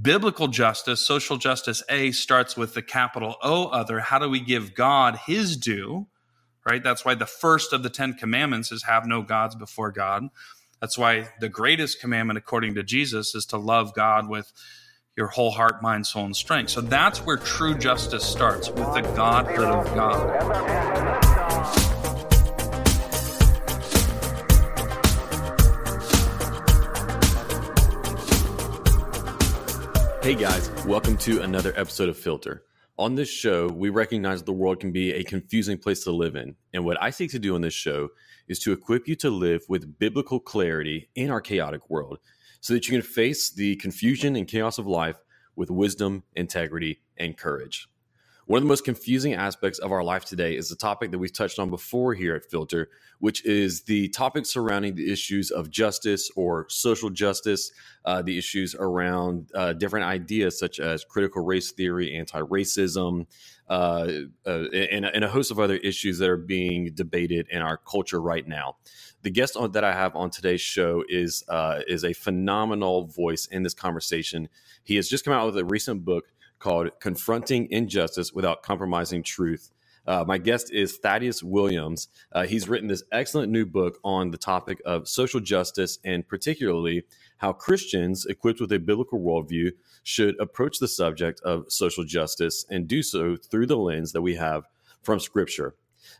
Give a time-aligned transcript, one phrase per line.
[0.00, 4.00] biblical justice, social justice A, starts with the capital O other.
[4.00, 6.06] How do we give God his due?
[6.68, 6.82] Right?
[6.82, 10.24] That's why the first of the Ten Commandments is have no gods before God.
[10.80, 14.52] That's why the greatest commandment, according to Jesus, is to love God with
[15.16, 16.70] your whole heart, mind, soul, and strength.
[16.70, 21.27] So that's where true justice starts with the Godhood of God.
[30.28, 32.64] Hey guys, welcome to another episode of Filter.
[32.98, 36.54] On this show, we recognize the world can be a confusing place to live in.
[36.74, 38.10] And what I seek to do on this show
[38.46, 42.18] is to equip you to live with biblical clarity in our chaotic world
[42.60, 45.16] so that you can face the confusion and chaos of life
[45.56, 47.88] with wisdom, integrity, and courage.
[48.48, 51.34] One of the most confusing aspects of our life today is the topic that we've
[51.34, 52.88] touched on before here at Filter,
[53.18, 57.70] which is the topic surrounding the issues of justice or social justice,
[58.06, 63.26] uh, the issues around uh, different ideas such as critical race theory, anti racism,
[63.68, 64.08] uh,
[64.46, 68.22] uh, and, and, a host of other issues that are being debated in our culture
[68.22, 68.76] right now.
[69.24, 73.44] The guest on, that I have on today's show is uh, is a phenomenal voice
[73.44, 74.48] in this conversation.
[74.84, 76.24] He has just come out with a recent book
[76.58, 79.70] called Confronting Injustice Without Compromising Truth.
[80.06, 82.08] Uh, my guest is Thaddeus Williams.
[82.32, 87.04] Uh, he's written this excellent new book on the topic of social justice and particularly
[87.36, 92.88] how Christians equipped with a biblical worldview should approach the subject of social justice and
[92.88, 94.64] do so through the lens that we have
[95.02, 95.74] from Scripture.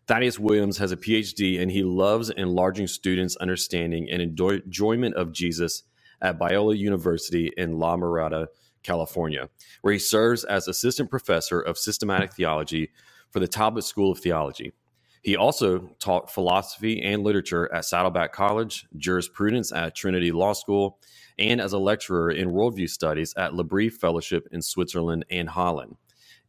[0.06, 5.84] Thaddeus Williams has a PhD and he loves enlarging students' understanding and enjoyment of Jesus
[6.20, 8.48] at Biola University in La Mirada,
[8.82, 9.48] California,
[9.82, 12.90] where he serves as assistant professor of systematic theology
[13.30, 14.72] for the Talbot School of Theology.
[15.22, 20.98] He also taught philosophy and literature at Saddleback College, jurisprudence at Trinity Law School,
[21.38, 25.96] and as a lecturer in worldview studies at L'Abri Fellowship in Switzerland and Holland.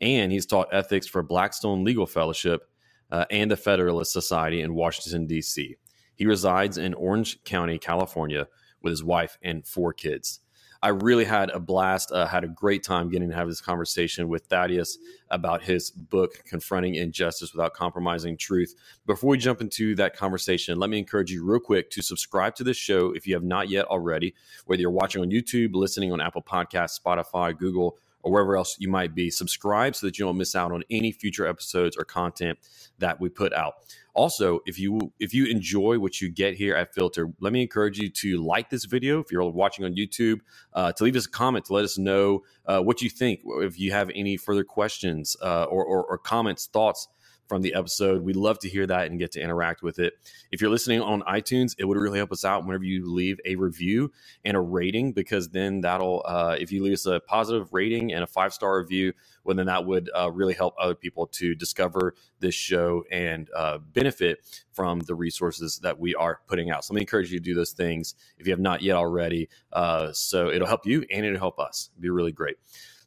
[0.02, 2.70] And he's taught ethics for Blackstone Legal Fellowship
[3.12, 5.76] uh, and the Federalist Society in Washington, D.C.
[6.16, 8.48] He resides in Orange County, California,
[8.82, 10.40] with his wife and four kids.
[10.82, 14.30] I really had a blast, uh, had a great time getting to have this conversation
[14.30, 14.98] with Thaddeus
[15.30, 18.76] about his book, Confronting Injustice Without Compromising Truth.
[19.06, 22.64] Before we jump into that conversation, let me encourage you, real quick, to subscribe to
[22.64, 24.34] this show if you have not yet already,
[24.68, 28.90] whether you're watching on YouTube, listening on Apple Podcasts, Spotify, Google, or wherever else you
[28.90, 29.30] might be.
[29.30, 32.58] Subscribe so that you don't miss out on any future episodes or content
[33.00, 33.76] that we put out.
[34.20, 37.98] Also, if you if you enjoy what you get here at Filter, let me encourage
[37.98, 39.22] you to like this video.
[39.22, 40.42] If you're watching on YouTube,
[40.74, 43.40] uh, to leave us a comment to let us know uh, what you think.
[43.46, 47.08] If you have any further questions uh, or, or, or comments, thoughts
[47.50, 48.22] from the episode.
[48.22, 50.14] We'd love to hear that and get to interact with it.
[50.52, 53.56] If you're listening on iTunes, it would really help us out whenever you leave a
[53.56, 54.12] review
[54.46, 58.24] and a rating, because then that'll, uh, if you leave us a positive rating and
[58.24, 62.14] a five star review, well, then that would uh, really help other people to discover
[62.40, 64.40] this show and uh, benefit
[64.72, 66.86] from the resources that we are putting out.
[66.86, 69.50] So let me encourage you to do those things if you have not yet already.
[69.74, 71.90] Uh, so it'll help you and it'll help us.
[71.94, 72.58] It'd be really great.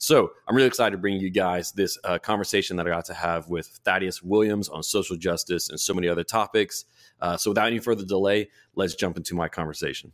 [0.02, 3.14] So I'm really excited to bring you guys this uh, conversation that I got to
[3.14, 6.86] have with Thaddeus Williams on social justice and so many other topics.
[7.20, 10.10] Uh, so without any further delay, let's jump into my conversation.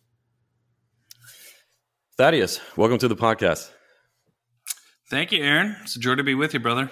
[2.19, 3.71] Thaddeus, welcome to the podcast.
[5.09, 5.75] Thank you, Aaron.
[5.84, 6.91] It's a joy to be with you, brother.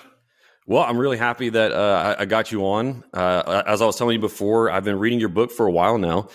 [0.67, 3.05] Well, I'm really happy that uh, I, got you on.
[3.13, 5.99] Uh, as I was telling you before, I've been reading your book for a while
[5.99, 6.29] now,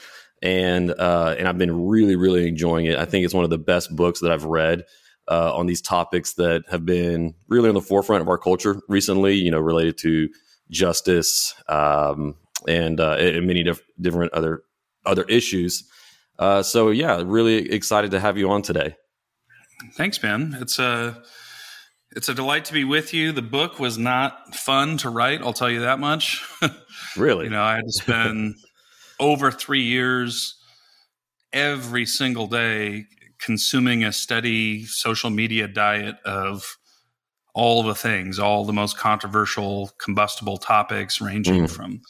[0.43, 2.99] and uh, and I've been really, really enjoying it.
[2.99, 4.85] I think it's one of the best books that I've read
[5.27, 9.35] uh, on these topics that have been really on the forefront of our culture recently.
[9.35, 10.29] You know, related to
[10.69, 12.35] justice um,
[12.67, 14.63] and, uh, and many diff- different other
[15.05, 15.83] other issues.
[16.39, 18.95] Uh, so yeah, really excited to have you on today.
[19.93, 20.57] Thanks, man.
[20.59, 21.21] It's a
[22.11, 23.31] it's a delight to be with you.
[23.31, 25.41] The book was not fun to write.
[25.41, 26.45] I'll tell you that much.
[27.17, 28.55] really, you know, I had to spend
[29.19, 30.57] over three years
[31.53, 33.05] every single day
[33.41, 36.77] consuming a steady social media diet of
[37.53, 41.69] all the things, all the most controversial, combustible topics, ranging mm.
[41.69, 42.01] from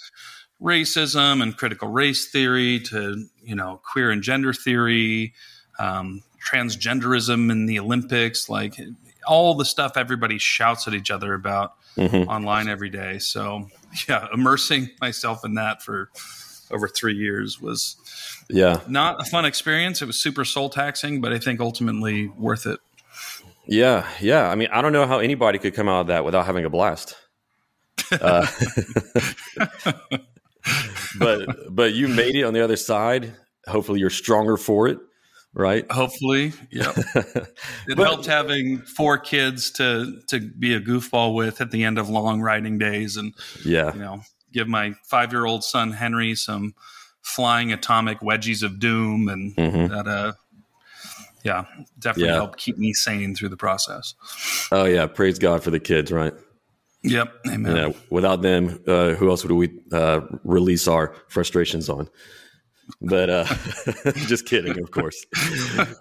[0.61, 5.33] racism and critical race theory to you know queer and gender theory,
[5.79, 8.75] um, transgenderism in the Olympics, like
[9.27, 12.29] all the stuff everybody shouts at each other about mm-hmm.
[12.29, 13.19] online every day.
[13.19, 13.67] So
[14.07, 16.09] yeah, immersing myself in that for
[16.71, 17.95] over three years was
[18.49, 20.01] yeah not a fun experience.
[20.01, 22.79] It was super soul taxing, but I think ultimately worth it.
[23.67, 24.49] Yeah, yeah.
[24.49, 26.69] I mean, I don't know how anybody could come out of that without having a
[26.69, 27.15] blast.
[28.11, 28.45] Uh,
[31.19, 33.33] but but you made it on the other side.
[33.67, 34.97] Hopefully, you're stronger for it.
[35.53, 35.89] right?
[35.91, 36.91] Hopefully, yeah.
[37.87, 41.97] It But- helped having four kids to to be a goofball with at the end
[41.97, 43.33] of long riding days, and
[43.65, 44.21] yeah, you know,
[44.51, 46.73] give my five year old son Henry some
[47.21, 49.89] flying atomic wedgies of doom, and Mhm.
[49.89, 50.33] that uh,
[51.43, 51.65] yeah,
[51.99, 52.35] definitely Yeah.
[52.35, 54.13] helped keep me sane through the process.
[54.71, 55.05] oh yeah.
[55.07, 56.33] Praise God for the kids, right?
[57.03, 57.73] Yep, amen.
[57.73, 62.07] Know, without them, uh, who else would we uh, release our frustrations on?
[63.01, 63.45] But uh,
[64.27, 65.25] just kidding, of course.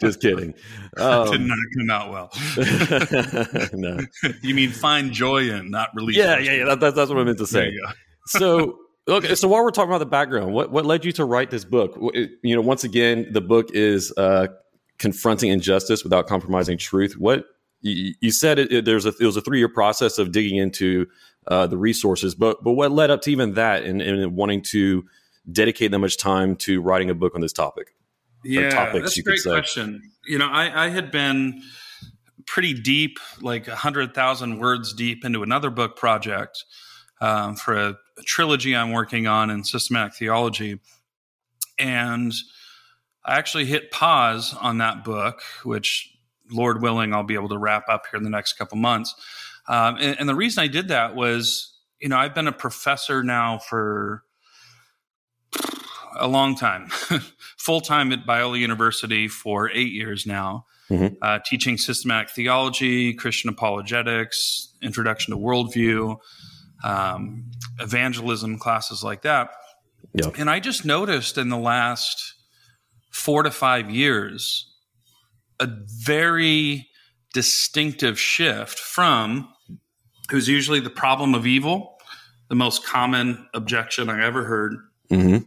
[0.02, 0.52] just kidding.
[0.96, 2.30] Did Um, not come out well.
[3.72, 3.98] no.
[4.42, 6.16] you mean find joy in, not release.
[6.16, 6.64] Yeah, yeah, yeah.
[6.66, 7.78] That, that's, that's what I meant to There say.
[8.26, 8.78] So
[9.08, 11.64] okay so while we're talking about the background what what led you to write this
[11.64, 11.96] book?
[12.14, 14.48] It- you know once again the book is uh
[14.98, 17.14] confronting injustice without compromising truth.
[17.18, 17.46] What
[17.80, 21.06] you, you said it, it- there's a it was a three-year process of digging into
[21.46, 25.04] uh the resources but but what led up to even that and, and wanting to
[25.50, 27.94] dedicate that much time to writing a book on this topic?
[28.44, 30.02] Yeah, topics, that's a great question.
[30.26, 31.62] You know, I, I had been
[32.46, 36.64] pretty deep, like a hundred thousand words deep, into another book project
[37.20, 40.78] um, for a, a trilogy I'm working on in systematic theology,
[41.78, 42.32] and
[43.24, 46.14] I actually hit pause on that book, which,
[46.50, 49.14] Lord willing, I'll be able to wrap up here in the next couple months.
[49.68, 53.22] Um, and, and the reason I did that was, you know, I've been a professor
[53.22, 54.24] now for
[56.18, 56.88] a long time,
[57.56, 61.16] full time at Biola University for eight years now, Mhm.
[61.22, 66.18] uh, teaching systematic theology, Christian apologetics, introduction to worldview,
[66.84, 69.50] um, evangelism classes like that.
[70.14, 70.30] Yeah.
[70.36, 72.34] And I just noticed in the last
[73.10, 74.66] four to five years
[75.58, 75.68] a
[76.04, 76.88] very
[77.34, 79.48] distinctive shift from
[80.32, 81.98] was usually the problem of evil,
[82.48, 84.76] the most common objection I ever heard
[85.08, 85.38] hmm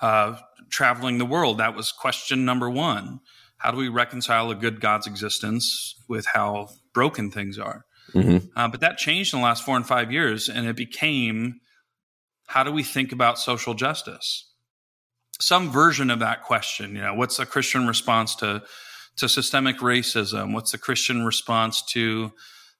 [0.00, 0.36] uh,
[0.68, 1.58] traveling the world.
[1.58, 3.20] That was question number one.
[3.58, 7.84] How do we reconcile a good God's existence with how broken things are?
[8.12, 11.60] Hmm Uh, but that changed in the last four and five years, and it became
[12.46, 14.50] how do we think about social justice?
[15.40, 16.94] Some version of that question.
[16.94, 18.62] You know, what's the Christian response to
[19.16, 20.52] to systemic racism?
[20.52, 22.32] What's the Christian response to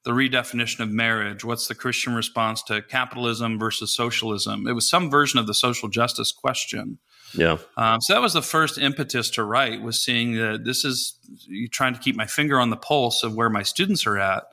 [0.04, 1.44] the redefinition of marriage?
[1.44, 4.66] What's the Christian response to capitalism versus socialism?
[4.66, 6.98] It was some version of the social justice question.
[7.34, 11.18] yeah Um, so that was the first impetus to write was seeing that this is
[11.46, 14.44] you trying to keep my finger on the pulse of where my students are at.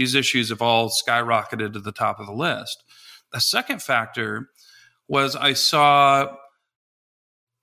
[0.00, 2.82] These issues have all skyrocketed to the top of the list.
[3.34, 4.48] The second factor
[5.08, 6.36] was I saw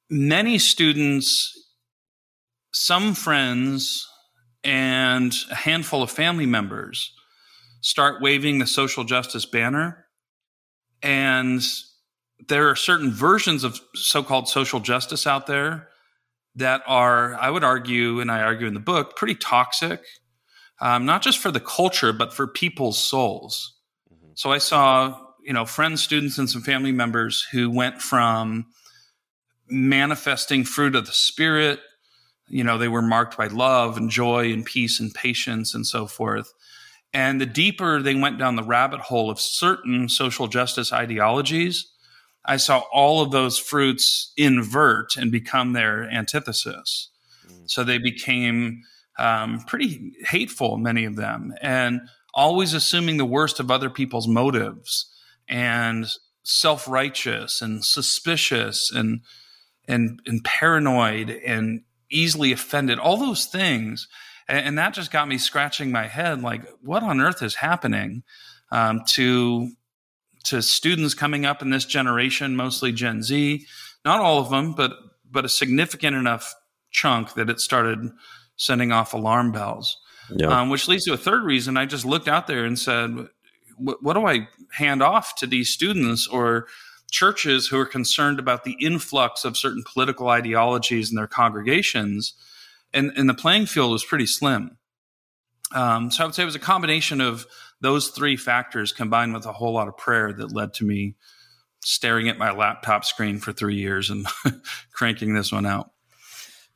[0.08, 1.52] many students,
[2.72, 4.08] some friends,
[4.64, 7.12] and a handful of family members
[7.82, 10.06] start waving the social justice banner.
[11.02, 11.64] And
[12.50, 15.88] there are certain versions of so-called social justice out there
[16.54, 20.04] that are, I would argue, and I argue in the book, pretty toxic,
[20.80, 23.74] um, not just for the culture, but for people's souls.
[24.36, 28.68] So I saw, you know, friends, students, and some family members who went from
[29.70, 31.80] manifesting fruit of the spirit.
[32.48, 36.06] You know, they were marked by love and joy and peace and patience and so
[36.06, 36.54] forth.
[37.14, 41.92] And the deeper they went down the rabbit hole of certain social justice ideologies,
[42.46, 47.10] I saw all of those fruits invert and become their antithesis.
[47.66, 48.84] So they became
[49.18, 52.02] um, pretty hateful, many of them, and
[52.34, 55.12] always assuming the worst of other people's motives
[55.48, 56.08] and
[56.44, 59.22] self righteous and suspicious and,
[59.88, 64.08] and, and paranoid and easily offended, all those things.
[64.48, 68.24] And, and that just got me scratching my head like, what on earth is happening
[68.72, 69.72] um, to
[70.44, 73.66] to students coming up in this generation, mostly Gen Z,
[74.06, 74.94] not all of them, but
[75.30, 76.54] but a significant enough
[76.90, 78.12] chunk that it started
[78.58, 79.98] sending off alarm bells.
[80.36, 81.78] yeah Um, which leads to a third reason.
[81.78, 83.28] I just looked out there and said,
[83.78, 86.68] what, do I hand off to these students or
[87.10, 92.34] churches who are concerned about the influx of certain political ideologies in their congregations?
[92.94, 94.78] And, and the playing field was pretty slim.
[95.74, 97.46] Um, so I would say it was a combination of
[97.82, 101.16] those three factors combined with a whole lot of prayer that led to me
[101.84, 104.26] staring at my laptop screen for three years and
[104.92, 105.92] cranking this one out.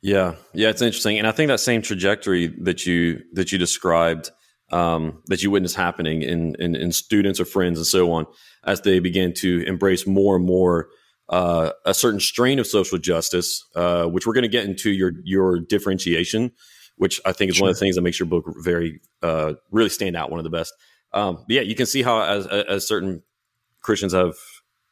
[0.02, 4.32] Yeah, yeah, it's interesting, and I think that same trajectory that you that you described,
[4.72, 8.26] um, that you witnessed happening in, in in students or friends and so on,
[8.64, 10.88] as they begin to embrace more and more
[11.28, 15.12] uh, a certain strain of social justice, uh, which we're going to get into your
[15.22, 16.50] your differentiation,
[16.96, 19.88] which I think is one of the things that makes your book very uh, really
[19.88, 20.74] stand out, one of the best.
[21.12, 23.22] Um, but yeah, you can see how as as certain
[23.82, 24.34] Christians have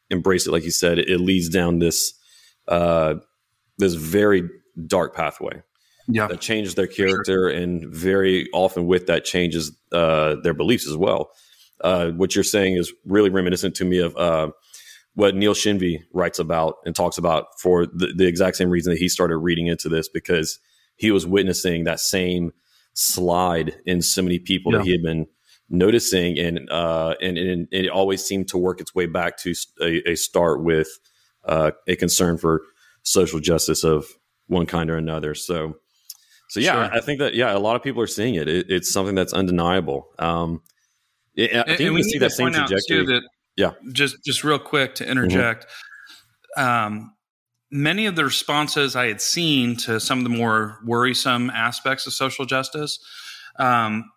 [0.09, 2.13] embraced it, like you said, it, leads down this
[2.69, 3.15] uh,
[3.77, 4.49] this very
[4.87, 5.63] dark pathway.
[6.07, 6.27] yeah.
[6.27, 11.31] that changes their character, and very often with that changes uh, their beliefs as well.
[11.81, 14.49] Uh, what you're saying is really reminiscent to me of uh,
[15.15, 18.99] what Neil Shenvi writes about and talks about for the, the exact same reason that
[18.99, 20.59] he started reading into this because
[20.95, 22.51] he was witnessing that same
[22.93, 24.79] slide in so many people yeah.
[24.79, 25.25] that he had been
[25.69, 30.11] noticing, and, uh, and, and it always seemed to work its way back to a,
[30.11, 30.99] a start with
[31.45, 32.61] uh, a concern for
[33.03, 34.05] social justice of
[34.51, 35.33] one kind or another.
[35.33, 35.77] So,
[36.49, 36.97] so yeah, sure.
[36.97, 38.47] I think that yeah, a lot of people are seeing it.
[38.47, 40.09] it it's something that's undeniable.
[40.19, 40.61] Um,
[41.35, 43.05] it, I think and, we see that same trajectory.
[43.05, 43.21] That,
[43.55, 45.65] yeah, just just real quick to interject.
[46.57, 46.61] Mm-hmm.
[46.61, 47.13] Um,
[47.71, 52.13] many of the responses I had seen to some of the more worrisome aspects of
[52.13, 52.99] social justice
[53.57, 54.11] um,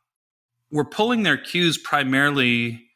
[0.72, 2.86] were pulling their cues primarily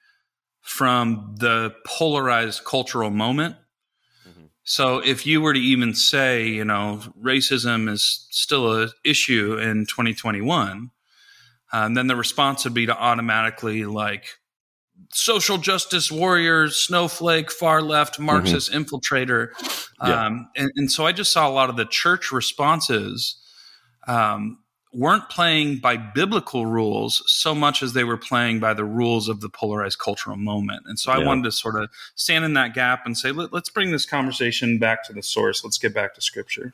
[0.63, 3.55] from the polarized cultural moment.
[4.69, 9.87] So if you were to even say, you know, racism is still an issue in
[9.87, 10.91] 2021,
[11.73, 14.27] um, then the response would be to automatically like
[15.11, 18.25] social justice warriors, snowflake, far left, mm-hmm.
[18.25, 18.83] Marxist mm-hmm.
[18.83, 19.53] infiltrator.
[20.07, 20.27] Yeah.
[20.27, 23.41] Um, and, and, so I just saw a lot of the church responses
[24.07, 24.59] um,
[24.93, 29.41] weren't playing by biblical rules so much as they were playing by the rules of
[29.41, 30.83] the polarized cultural moment.
[30.87, 33.69] And so I wanted to sort of stand in that gap and say, Let, let's
[33.69, 35.63] bring this conversation back to the source.
[35.63, 36.73] Let's get back to scripture.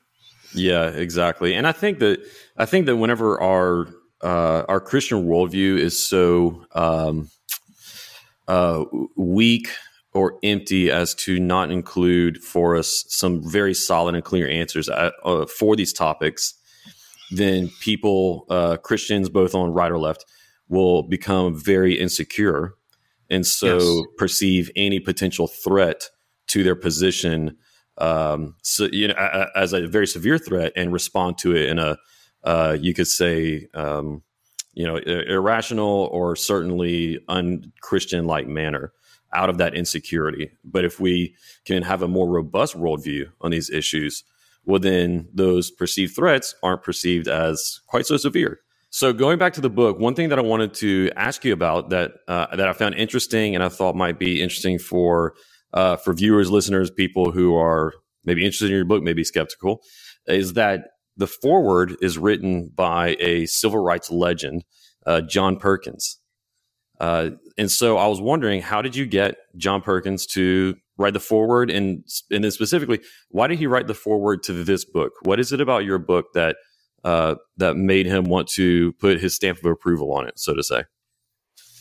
[0.54, 1.54] Yeah, exactly.
[1.54, 2.20] And I think that
[2.56, 3.88] I think that whenever our
[4.22, 7.28] uh, our Christian worldview is so um,
[8.48, 8.84] uh,
[9.16, 9.68] weak
[10.12, 15.10] or empty as to not include for us some very solid and clear answers uh,
[15.24, 16.54] uh, for these topics,
[17.30, 20.24] then people, uh, Christians, both on right or left,
[20.68, 22.74] will become very insecure
[23.30, 24.06] and so yes.
[24.18, 26.10] perceive any potential threat
[26.46, 27.56] to their position
[27.98, 29.14] um, so you know
[29.54, 31.96] as a very severe threat and respond to it in a
[32.42, 34.22] uh, you could say um,
[34.74, 38.92] you know, irrational or certainly unchristian like manner
[39.32, 40.50] out of that insecurity.
[40.64, 44.24] But if we can have a more robust worldview on these issues,
[44.66, 48.60] well, then those perceived threats aren't perceived as quite so severe.
[48.90, 51.90] So going back to the book, one thing that I wanted to ask you about
[51.90, 55.34] that uh, that I found interesting and I thought might be interesting for
[55.72, 57.92] uh, for viewers, listeners, people who are
[58.24, 59.82] maybe interested in your book, maybe skeptical,
[60.26, 60.82] is that
[61.16, 64.64] the foreword is written by a civil rights legend,
[65.06, 66.18] uh, John Perkins.
[67.56, 71.70] And so I was wondering, how did you get John Perkins to write the foreword,
[71.70, 75.12] and and then specifically, why did he write the foreword to this book?
[75.22, 76.56] What is it about your book that
[77.04, 80.62] uh, that made him want to put his stamp of approval on it, so to
[80.62, 80.84] say?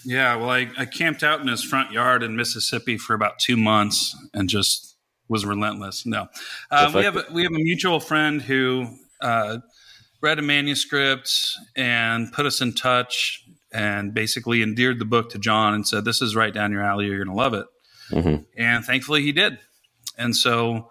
[0.06, 3.56] Yeah, well, I, I camped out in his front yard in Mississippi for about two
[3.56, 4.98] months and just
[5.30, 6.06] was relentless.
[6.06, 6.28] No,
[6.72, 8.88] uh, we have a, we have a mutual friend who
[9.22, 9.60] uh,
[10.22, 11.32] read a manuscript
[11.76, 13.43] and put us in touch
[13.74, 17.08] and basically endeared the book to John and said, This is right down your alley.
[17.08, 17.66] You're going to love it.
[18.12, 18.44] Mm-hmm.
[18.58, 19.58] And thankfully he did.
[20.18, 20.90] And so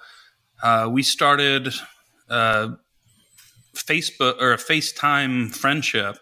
[0.63, 1.73] uh, we started
[2.29, 2.71] uh,
[3.75, 6.19] Facebook or a FaceTime friendship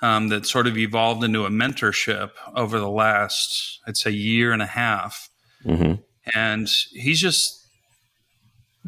[0.00, 4.62] um, that sort of evolved into a mentorship over the last, I'd say, year and
[4.62, 5.28] a half.
[5.64, 5.94] Mm-hmm.
[6.34, 7.66] And he's just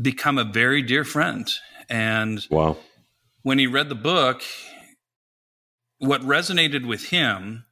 [0.00, 1.50] become a very dear friend.
[1.88, 2.76] And wow.
[3.42, 4.42] when he read the book,
[6.00, 7.64] what resonated with him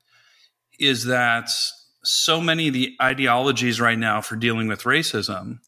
[0.79, 1.51] is that
[2.05, 5.59] so many of the ideologies right now for dealing with racism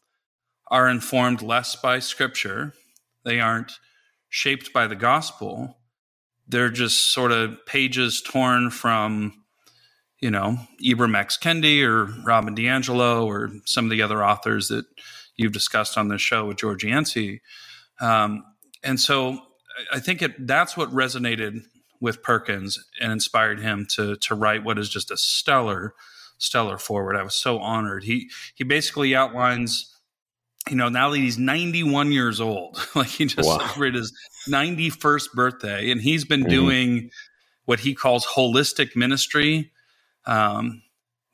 [0.67, 2.73] are informed less by scripture.
[3.25, 3.73] They aren't
[4.29, 5.77] shaped by the gospel.
[6.47, 9.43] They're just sort of pages torn from,
[10.19, 11.37] you know, Ibram X.
[11.37, 14.85] Kendi or Robin DiAngelo or some of the other authors that
[15.35, 17.41] you've discussed on this show with George Yancey.
[17.99, 18.43] Um,
[18.83, 19.39] and so
[19.91, 21.63] I think it, that's what resonated
[22.01, 25.93] with Perkins and inspired him to to write what is just a stellar
[26.37, 27.15] stellar foreword.
[27.15, 28.03] I was so honored.
[28.03, 29.95] He he basically outlines,
[30.69, 33.59] you know, now that he's 91 years old, like he just wow.
[33.59, 34.13] celebrated his
[34.49, 36.49] 91st birthday, and he's been mm-hmm.
[36.49, 37.11] doing
[37.65, 39.71] what he calls holistic ministry,
[40.25, 40.81] um,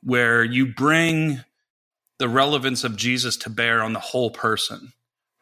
[0.04, 1.40] where you bring
[2.18, 4.92] the relevance of Jesus to bear on the whole person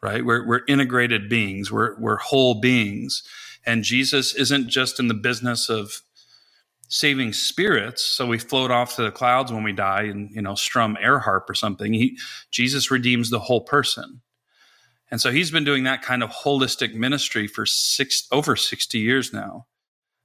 [0.02, 0.24] right?
[0.24, 3.22] We're, we're integrated beings, we're, we're whole beings.
[3.66, 6.02] And Jesus isn't just in the business of
[6.88, 10.54] saving spirits so we float off to the clouds when we die and you know
[10.54, 11.92] strum air harp or something.
[11.92, 12.18] He,
[12.50, 14.22] jesus redeems the whole person.
[15.10, 19.32] And so he's been doing that kind of holistic ministry for six over 60 years
[19.32, 19.66] now.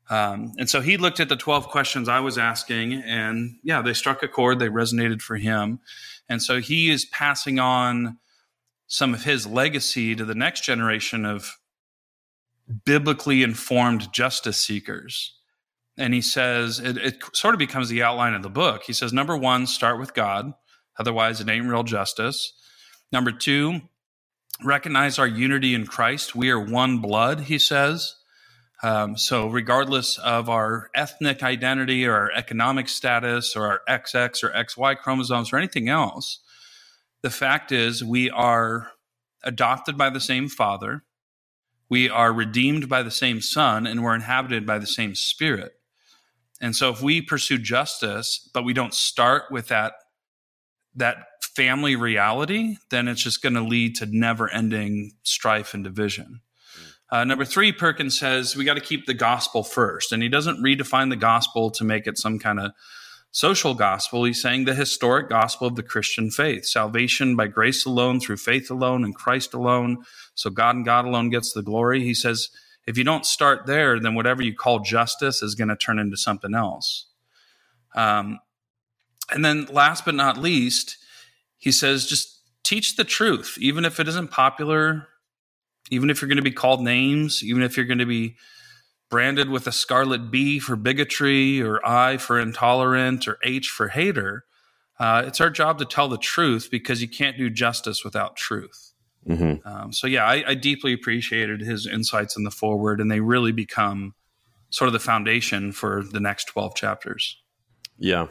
[0.09, 3.93] Um, and so he looked at the 12 questions i was asking and yeah they
[3.93, 5.79] struck a chord they resonated for him.
[6.29, 8.17] And so he is passing on
[8.87, 11.57] some of his legacy to the next generation of
[12.85, 15.37] biblically informed justice seekers.
[15.97, 18.83] And he says it, it sort of becomes the outline of the book.
[18.83, 20.53] He says, number one, start with God,
[20.97, 22.53] otherwise, it ain't real justice.
[23.11, 23.81] Number two,
[24.63, 26.35] recognize our unity in Christ.
[26.35, 28.15] We are one blood, he says.
[28.83, 34.49] Um, so, regardless of our ethnic identity or our economic status or our XX or
[34.49, 36.39] XY chromosomes or anything else,
[37.21, 38.91] the fact is we are
[39.43, 41.03] adopted by the same Father,
[41.91, 45.73] we are redeemed by the same Son, and we're inhabited by the same Spirit.
[46.61, 49.93] And so, if we pursue justice, but we don't start with that
[50.95, 51.17] that
[51.55, 56.41] family reality, then it's just going to lead to never ending strife and division.
[57.11, 60.13] Uh, number three, Perkins says we got to keep the gospel first.
[60.13, 62.71] And he doesn't redefine the gospel to make it some kind of
[63.31, 64.23] social gospel.
[64.23, 68.69] He's saying the historic gospel of the Christian faith salvation by grace alone, through faith
[68.69, 70.03] alone, and Christ alone.
[70.35, 72.03] So God and God alone gets the glory.
[72.03, 72.49] He says
[72.87, 76.17] if you don't start there, then whatever you call justice is going to turn into
[76.17, 77.07] something else.
[77.95, 78.39] Um,
[79.29, 80.97] and then last but not least,
[81.57, 85.07] he says just teach the truth, even if it isn't popular
[85.91, 88.37] even if you're going to be called names, even if you're going to be
[89.11, 94.45] branded with a scarlet B for bigotry or I for intolerant or H for hater,
[94.99, 98.93] uh, it's our job to tell the truth because you can't do justice without truth.
[99.27, 99.67] Mm-hmm.
[99.67, 103.51] Um, so, yeah, I, I, deeply appreciated his insights in the foreword, and they really
[103.51, 104.15] become
[104.71, 107.39] sort of the foundation for the next 12 chapters.
[107.99, 108.27] Yeah.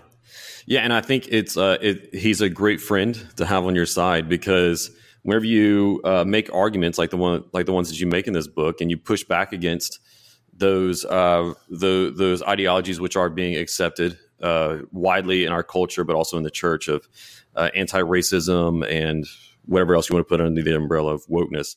[0.66, 0.80] Yeah.
[0.80, 4.28] And I think it's, uh, it, he's a great friend to have on your side
[4.28, 4.90] because
[5.22, 8.32] whenever you uh, make arguments like the one like the ones that you make in
[8.32, 9.98] this book, and you push back against
[10.60, 16.14] those uh, the, those ideologies which are being accepted uh, widely in our culture, but
[16.14, 17.08] also in the church of
[17.56, 19.26] uh, anti-racism and
[19.66, 21.76] whatever else you want to put under the umbrella of wokeness.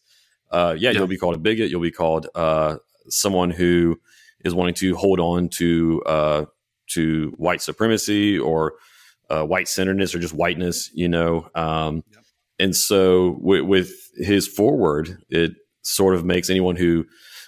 [0.52, 1.72] Uh, yeah, yeah, you'll be called a bigot.
[1.72, 2.78] You'll be called uh,
[3.10, 4.00] someone who
[4.46, 6.48] is wanting to hold on to
[6.90, 8.74] to white supremacy or
[9.30, 10.91] white centeredness or just whiteness.
[10.93, 11.50] You know.
[11.56, 12.04] Um,
[12.60, 17.04] and so with, with, his foreword, it sort of makes anyone who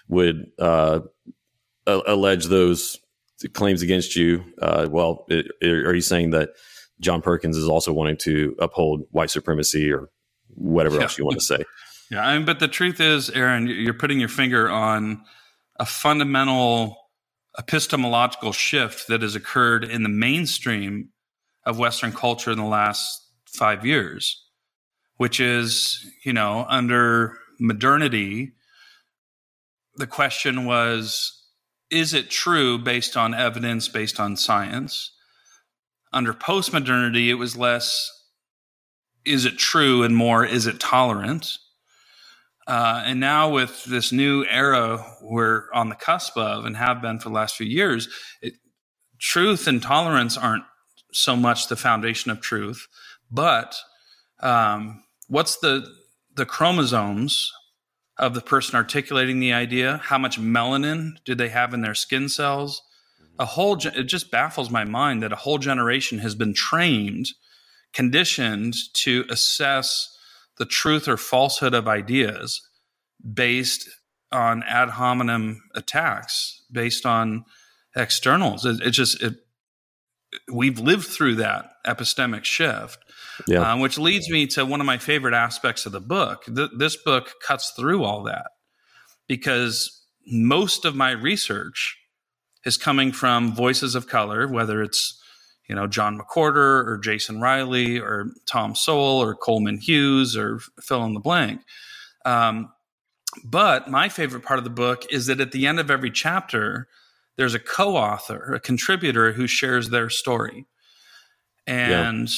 [0.07, 1.01] would uh,
[1.87, 2.97] allege those
[3.53, 4.43] claims against you.
[4.61, 6.49] Uh, well, it, it, are you saying that
[6.99, 10.09] John Perkins is also wanting to uphold white supremacy or
[10.49, 11.03] whatever yeah.
[11.03, 11.63] else you want to say?
[12.11, 15.23] Yeah, I mean, but the truth is, Aaron, you're putting your finger on
[15.79, 16.95] a fundamental
[17.57, 21.09] epistemological shift that has occurred in the mainstream
[21.65, 24.45] of Western culture in the last five years
[25.17, 28.53] which is, you know, under modernity,
[29.95, 31.41] the question was
[31.89, 35.11] is it true based on evidence, based on science?
[36.11, 38.11] Under postmodernity, it was less
[39.25, 41.57] is it true and more is it tolerant?
[42.67, 47.19] Uh, and now, with this new era we're on the cusp of and have been
[47.19, 48.07] for the last few years,
[48.41, 48.53] it,
[49.19, 50.63] truth and tolerance aren't
[51.11, 52.87] so much the foundation of truth,
[53.31, 53.75] but
[54.39, 55.87] um, what's the
[56.35, 57.51] the chromosomes
[58.17, 59.99] of the person articulating the idea?
[60.03, 62.81] How much melanin do they have in their skin cells?
[63.21, 63.33] Mm-hmm.
[63.39, 67.27] A whole it just baffles my mind that a whole generation has been trained,
[67.93, 70.17] conditioned to assess
[70.57, 72.61] the truth or falsehood of ideas
[73.33, 73.89] based
[74.31, 77.45] on ad hominem attacks, based on
[77.95, 78.65] externals.
[78.65, 79.35] It, it just it
[80.51, 82.99] we've lived through that epistemic shift
[83.47, 83.71] yeah.
[83.71, 86.45] Um, which leads me to one of my favorite aspects of the book.
[86.45, 88.47] Th- this book cuts through all that
[89.27, 91.97] because most of my research
[92.65, 95.21] is coming from voices of color, whether it's
[95.67, 101.03] you know John McWhorter or Jason Riley or Tom Sowell or Coleman Hughes or fill
[101.05, 101.61] in the blank.
[102.25, 102.71] Um,
[103.43, 106.87] but my favorite part of the book is that at the end of every chapter,
[107.37, 110.65] there's a co-author, a contributor who shares their story.
[111.67, 112.29] And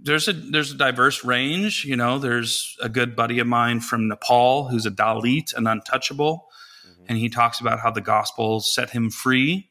[0.00, 1.84] there's a there's a diverse range.
[1.84, 6.48] You know, there's a good buddy of mine from Nepal who's a Dalit, an untouchable,
[6.86, 7.04] mm-hmm.
[7.08, 9.70] and he talks about how the gospel set him free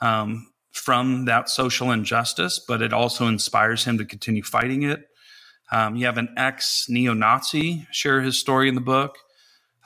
[0.00, 5.06] um, from that social injustice, but it also inspires him to continue fighting it.
[5.72, 9.18] Um, you have an ex neo-Nazi share his story in the book.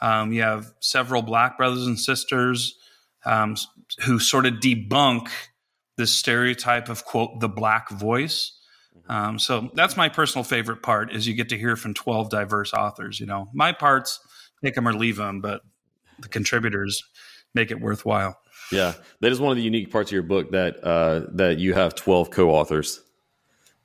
[0.00, 2.78] Um, you have several black brothers and sisters
[3.24, 3.56] um,
[4.02, 5.28] who sort of debunk
[5.96, 8.58] this stereotype of quote the black voice
[9.08, 12.72] um, so that's my personal favorite part is you get to hear from 12 diverse
[12.72, 13.20] authors.
[13.20, 14.18] You know, my parts,
[14.64, 15.62] take them or leave them, but
[16.20, 17.02] the contributors
[17.54, 18.38] make it worthwhile.
[18.72, 21.74] Yeah, that is one of the unique parts of your book that uh, that you
[21.74, 23.00] have 12 co-authors.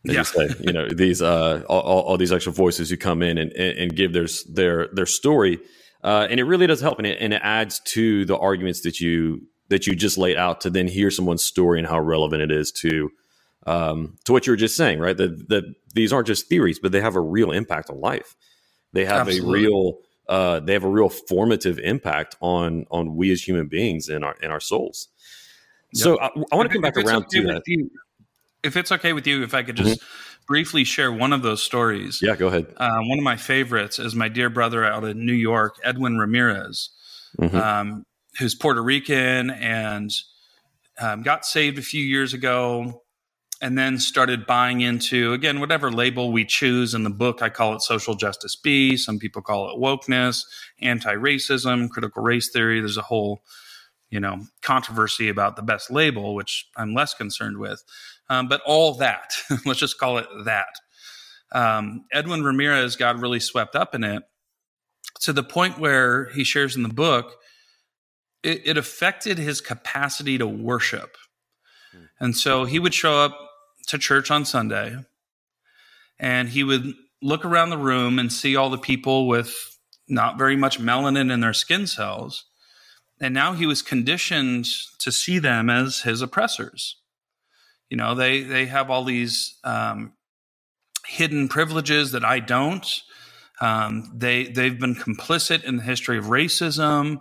[0.03, 0.19] yeah.
[0.19, 3.51] you say, you know, these uh, all, all, these extra voices who come in and,
[3.53, 5.59] and, and give their their their story.
[6.03, 9.01] uh, and it really does help, and it and it adds to the arguments that
[9.01, 12.51] you that you just laid out to then hear someone's story and how relevant it
[12.51, 13.11] is to
[13.65, 15.17] um, to what you were just saying, right?
[15.17, 18.35] That that these aren't just theories, but they have a real impact on life.
[18.93, 19.59] They have Absolutely.
[19.59, 24.09] a real uh, they have a real formative impact on on we as human beings
[24.09, 25.09] and our in our souls.
[25.93, 26.03] Yep.
[26.03, 27.63] So I, I want to come back around okay to that.
[27.65, 27.89] You,
[28.61, 30.43] if it's okay with you, if I could just mm-hmm.
[30.47, 32.19] briefly share one of those stories.
[32.21, 32.67] Yeah, go ahead.
[32.77, 36.89] Uh, one of my favorites is my dear brother out in New York, Edwin Ramirez,
[37.39, 37.55] mm-hmm.
[37.55, 38.03] um,
[38.37, 40.11] who's Puerto Rican and
[40.99, 43.01] um, got saved a few years ago
[43.61, 47.75] and then started buying into again whatever label we choose in the book i call
[47.75, 48.95] it social justice b.
[48.97, 50.43] Some people call it wokeness
[50.81, 52.79] anti-racism critical race theory.
[52.79, 53.41] There's a whole
[54.09, 57.83] you know controversy about the best label which i'm less concerned with.
[58.29, 59.33] Um, but all that
[59.65, 60.67] let's just call it that.
[61.51, 64.23] Um, edwin ramirez got really swept up in it
[65.21, 67.35] to the point where he shares in the book
[68.41, 71.17] it, it affected his capacity to worship.
[71.91, 72.03] Hmm.
[72.19, 73.48] and so he would show up
[73.89, 74.97] to church on Sunday
[76.19, 79.55] and he would look around the room and see all the people with
[80.07, 82.45] not very much melanin in their skin cells.
[83.21, 84.67] And now he was conditioned
[84.99, 86.97] to see them as his oppressors.
[87.89, 90.13] You know, they, they have all these um,
[91.07, 92.87] hidden privileges that I don't.
[93.59, 97.17] Um, they, they've been complicit in the history of racism.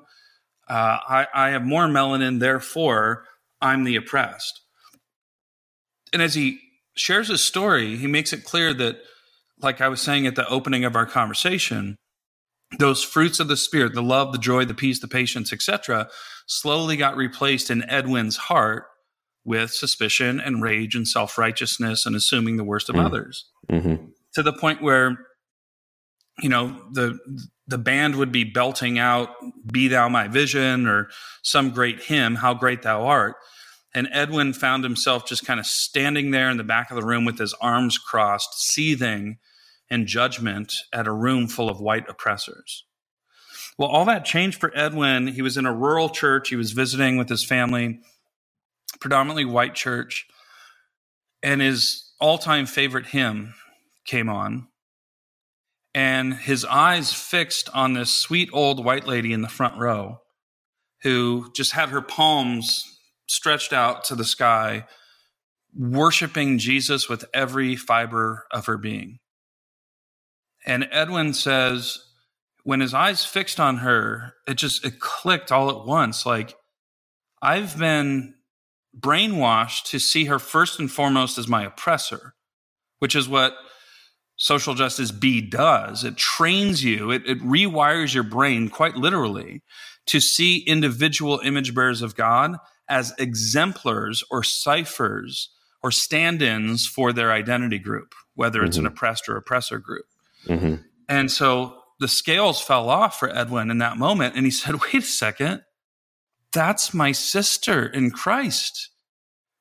[0.68, 3.24] Uh, I, I have more melanin, therefore,
[3.60, 4.60] I'm the oppressed
[6.12, 6.60] and as he
[6.96, 8.96] shares his story, he makes it clear that,
[9.60, 11.96] like I was saying at the opening of our conversation,
[12.78, 16.08] those fruits of the spirit, the love, the joy, the peace, the patience, etc.,
[16.46, 18.84] slowly got replaced in Edwin's heart
[19.44, 23.04] with suspicion and rage and self righteousness and assuming the worst of mm.
[23.04, 24.04] others, mm-hmm.
[24.34, 25.16] to the point where,
[26.40, 27.18] you know, the
[27.66, 29.30] the band would be belting out
[29.72, 31.08] "Be Thou My Vision" or
[31.42, 33.36] some great hymn, "How Great Thou Art,"
[33.94, 37.24] And Edwin found himself just kind of standing there in the back of the room
[37.24, 39.38] with his arms crossed, seething
[39.90, 42.84] in judgment at a room full of white oppressors.
[43.78, 45.28] Well, all that changed for Edwin.
[45.28, 46.48] He was in a rural church.
[46.48, 48.00] He was visiting with his family,
[49.00, 50.26] predominantly white church.
[51.42, 53.54] And his all time favorite hymn
[54.04, 54.66] came on.
[55.94, 60.20] And his eyes fixed on this sweet old white lady in the front row
[61.02, 62.97] who just had her palms
[63.28, 64.86] stretched out to the sky,
[65.76, 69.20] worshiping Jesus with every fiber of her being.
[70.66, 71.98] And Edwin says,
[72.64, 76.26] when his eyes fixed on her, it just it clicked all at once.
[76.26, 76.54] Like,
[77.40, 78.34] I've been
[78.98, 82.34] brainwashed to see her first and foremost as my oppressor,
[82.98, 83.54] which is what
[84.36, 86.04] social justice B does.
[86.04, 89.62] It trains you, it, it rewires your brain quite literally
[90.08, 92.56] to see individual image bearers of God
[92.88, 95.50] as exemplars or ciphers
[95.82, 98.86] or stand ins for their identity group, whether it's mm-hmm.
[98.86, 100.06] an oppressed or oppressor group.
[100.46, 100.82] Mm-hmm.
[101.08, 104.34] And so the scales fell off for Edwin in that moment.
[104.34, 105.62] And he said, wait a second,
[106.52, 108.90] that's my sister in Christ.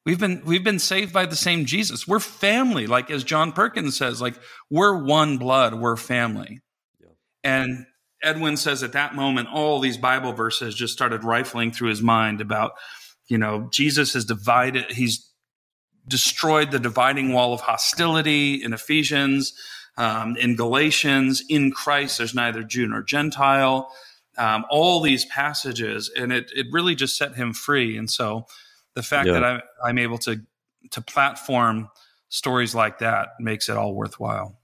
[0.05, 2.07] We've been we've been saved by the same Jesus.
[2.07, 4.35] We're family, like as John Perkins says, like
[4.69, 6.61] we're one blood, we're family.
[7.01, 7.09] Yeah.
[7.43, 7.85] And
[8.23, 12.41] Edwin says at that moment, all these Bible verses just started rifling through his mind
[12.41, 12.73] about
[13.27, 15.29] you know, Jesus has divided, he's
[16.07, 19.53] destroyed the dividing wall of hostility in Ephesians,
[19.97, 23.91] um, in Galatians, in Christ, there's neither Jew nor Gentile.
[24.37, 27.97] Um, all these passages, and it it really just set him free.
[27.97, 28.45] And so,
[28.93, 29.33] the fact yeah.
[29.33, 30.39] that I'm, I'm able to
[30.91, 31.89] to platform
[32.29, 34.59] stories like that makes it all worthwhile.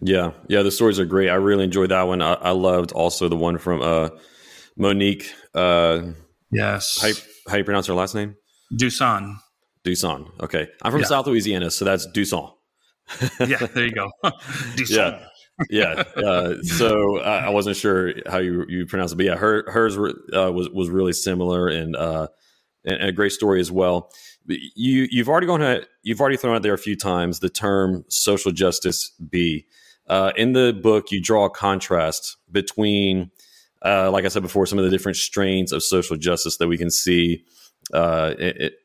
[0.00, 1.28] Yeah, yeah, the stories are great.
[1.28, 2.22] I really enjoyed that one.
[2.22, 4.10] I, I loved also the one from uh,
[4.76, 5.32] Monique.
[5.54, 6.12] Uh,
[6.52, 7.04] yes,
[7.48, 8.36] how you pronounce her last name?
[8.72, 9.38] Duson.
[9.84, 10.30] Duson.
[10.40, 11.06] Okay, I'm from yeah.
[11.06, 12.50] South Louisiana, so that's Duson.
[13.40, 14.10] yeah, there you go.
[14.88, 15.26] yeah,
[15.70, 16.04] yeah.
[16.16, 19.96] Uh, so uh, I wasn't sure how you you pronounce it, but yeah, her hers
[19.98, 22.28] uh, was was really similar and, uh,
[22.84, 24.10] and, and a great story as well.
[24.46, 28.04] You you've already gone ahead, you've already thrown out there a few times the term
[28.08, 29.66] social justice B.
[30.08, 33.30] Uh, in the book, you draw a contrast between
[33.84, 36.78] uh, like I said before, some of the different strains of social justice that we
[36.78, 37.44] can see
[37.92, 38.34] uh,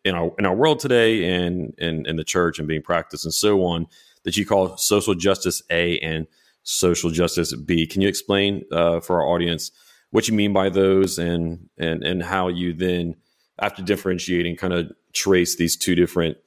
[0.05, 3.33] in our in our world today, and in, in the church, and being practiced, and
[3.33, 3.87] so on,
[4.23, 6.27] that you call social justice A and
[6.63, 7.87] social justice B.
[7.87, 9.71] Can you explain uh, for our audience
[10.11, 13.15] what you mean by those, and and and how you then,
[13.59, 16.37] after differentiating, kind of trace these two different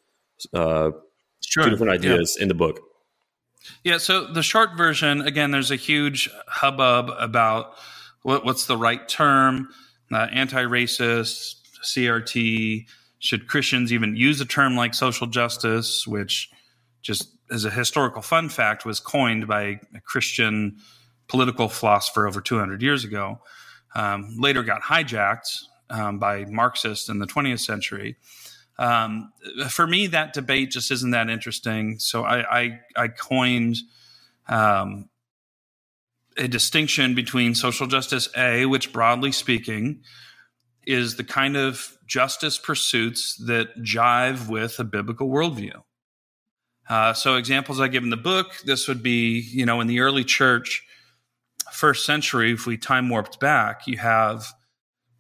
[0.55, 0.93] uh,
[1.45, 1.65] sure.
[1.65, 2.43] two different ideas yeah.
[2.43, 2.81] in the book?
[3.85, 3.99] Yeah.
[3.99, 7.75] So the short version, again, there's a huge hubbub about
[8.23, 9.69] what, what's the right term?
[10.13, 12.87] Uh, anti-racist, CRT.
[13.19, 16.51] Should Christians even use a term like social justice, which
[17.03, 20.79] just as a historical fun fact was coined by a Christian
[21.29, 23.41] political philosopher over 200 years ago.
[23.95, 28.17] Um, later got hijacked um, by Marxists in the 20th century.
[28.79, 29.33] Um,
[29.69, 31.99] for me, that debate just isn't that interesting.
[31.99, 33.77] So I, I, I coined
[34.49, 35.09] um,
[36.37, 40.03] a distinction between social justice A, which broadly speaking
[40.87, 45.83] is the kind of justice pursuits that jive with a biblical worldview.
[46.89, 50.01] Uh, so examples I give in the book, this would be, you know, in the
[50.01, 50.85] early church,
[51.73, 54.47] first century, if we time warped back, you have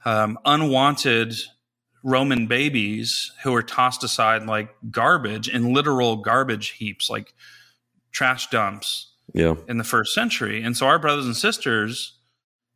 [0.05, 1.35] um, unwanted
[2.07, 7.35] Roman babies who were tossed aside like garbage in literal garbage heaps, like
[8.13, 9.57] trash dumps yeah.
[9.67, 10.63] in the first century.
[10.63, 12.13] And so our brothers and sisters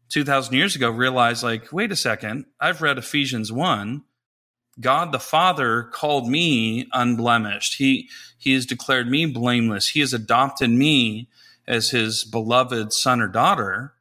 [0.08, 4.02] 2000 years ago realized like, wait a second, I've read Ephesians 1.
[4.80, 7.76] God the Father called me unblemished.
[7.76, 9.90] He he has declared me blameless.
[9.90, 11.28] He has adopted me
[11.68, 13.94] as his beloved son or daughter.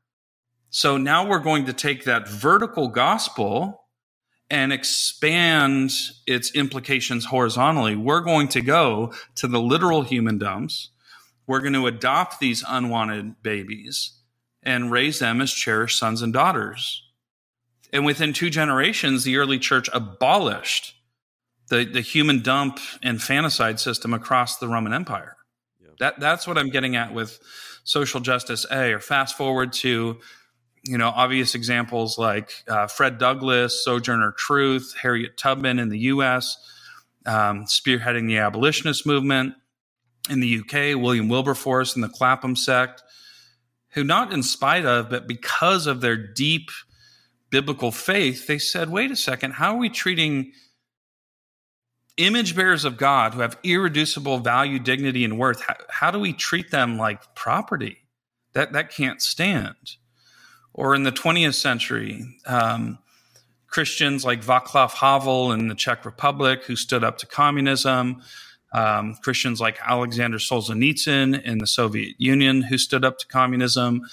[0.71, 3.78] So now we're going to take that vertical gospel
[4.51, 5.91] and expand
[6.25, 7.95] its implications horizontally.
[7.95, 10.89] We're going to go to the literal human dumps
[11.49, 14.11] we're going to adopt these unwanted babies
[14.61, 17.01] and raise them as cherished sons and daughters.
[17.91, 20.93] And within two generations, the early church abolished
[21.69, 25.37] the, the human dump and infanticide system across the Roman Empire.
[25.97, 27.39] That, that's what I'm getting at with
[27.83, 28.93] social justice A.
[28.93, 30.19] Or fast forward to,
[30.83, 36.57] you know, obvious examples like uh, Fred Douglass, Sojourner Truth, Harriet Tubman in the U.S.,
[37.25, 39.53] um, spearheading the abolitionist movement
[40.29, 43.03] in the UK, William Wilberforce and the Clapham sect,
[43.89, 46.69] who, not in spite of, but because of their deep
[47.49, 50.51] biblical faith, they said, wait a second, how are we treating
[52.17, 55.61] image bearers of God who have irreducible value, dignity, and worth?
[55.61, 57.97] How, how do we treat them like property?
[58.53, 59.75] That, that can't stand.
[60.79, 62.99] Or in the 20th century, um,
[63.67, 68.21] Christians like Václav Havel in the Czech Republic who stood up to communism,
[68.73, 74.03] um, Christians like Alexander Solzhenitsyn in the Soviet Union who stood up to communism,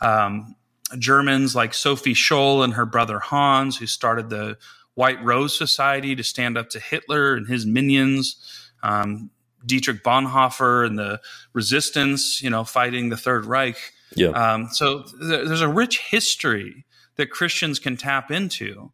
[0.00, 0.54] um,
[0.96, 4.58] Germans like Sophie Scholl and her brother Hans who started the
[4.94, 8.36] White Rose Society to stand up to Hitler and his minions.
[8.84, 9.32] Um,
[9.66, 11.20] Dietrich Bonhoeffer and the
[11.52, 13.92] resistance, you know, fighting the Third Reich.
[14.16, 14.28] Yeah.
[14.28, 16.84] Um, so th- there's a rich history
[17.16, 18.92] that Christians can tap into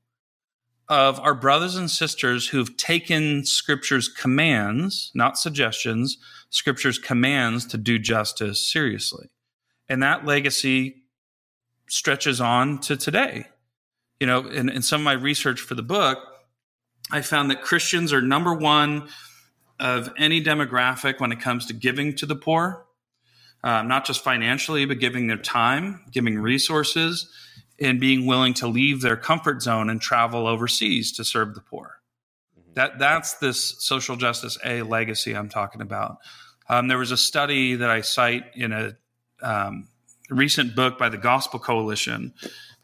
[0.89, 6.17] of our brothers and sisters who've taken scripture's commands, not suggestions,
[6.51, 9.29] scripture's commands to do justice seriously.
[9.89, 11.03] And that legacy
[11.89, 13.47] stretches on to today.
[14.21, 16.19] You know, in, in some of my research for the book,
[17.11, 19.09] I found that Christians are number one
[19.79, 22.85] of any demographic when it comes to giving to the poor,
[23.65, 27.31] uh, not just financially, but giving their time, giving resources,
[27.81, 32.01] and being willing to leave their comfort zone and travel overseas to serve the poor.
[32.59, 32.75] Mm-hmm.
[32.75, 36.19] That that's this social justice A legacy I'm talking about.
[36.69, 38.97] Um, there was a study that I cite in a
[39.43, 39.89] um,
[40.29, 42.35] recent book by the Gospel Coalition.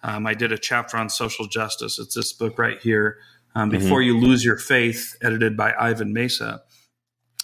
[0.03, 1.99] Um, I did a chapter on social justice.
[1.99, 3.19] It's this book right here,
[3.55, 3.81] um, mm-hmm.
[3.81, 6.63] Before You Lose Your Faith, edited by Ivan Mesa.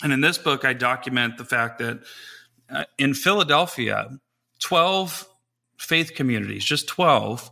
[0.02, 2.00] And in this book, I document the fact that
[2.70, 4.08] uh, in Philadelphia,
[4.60, 5.28] 12
[5.78, 7.50] faith communities, just 12,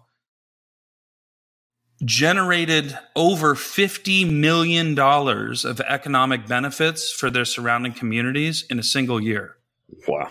[2.04, 9.56] generated over $50 million of economic benefits for their surrounding communities in a single year.
[10.06, 10.30] Wow.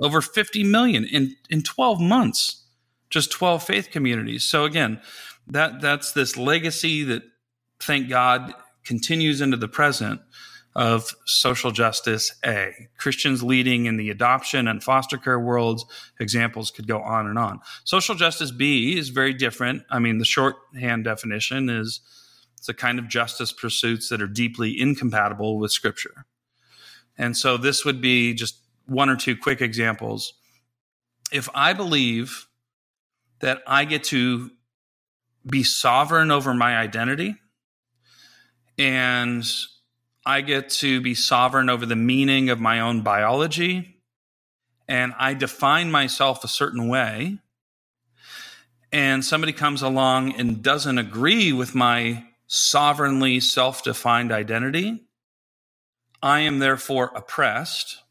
[0.00, 2.64] Over 50 million in, in 12 months,
[3.10, 4.44] just 12 faith communities.
[4.44, 5.00] So again,
[5.48, 7.22] that that's this legacy that
[7.80, 10.20] thank God continues into the present
[10.78, 12.72] of social justice A.
[12.98, 15.84] Christians leading in the adoption and foster care worlds.
[16.20, 17.58] Examples could go on and on.
[17.82, 19.82] Social justice B is very different.
[19.90, 22.00] I mean, the shorthand definition is
[22.56, 26.26] it's a kind of justice pursuits that are deeply incompatible with Scripture.
[27.16, 30.32] And so this would be just one or two quick examples.
[31.32, 32.46] If I believe
[33.40, 34.52] that I get to
[35.44, 37.34] be sovereign over my identity
[38.78, 39.44] and
[40.28, 43.96] I get to be sovereign over the meaning of my own biology,
[44.86, 47.38] and I define myself a certain way,
[48.92, 55.02] and somebody comes along and doesn't agree with my sovereignly self defined identity,
[56.22, 58.02] I am therefore oppressed.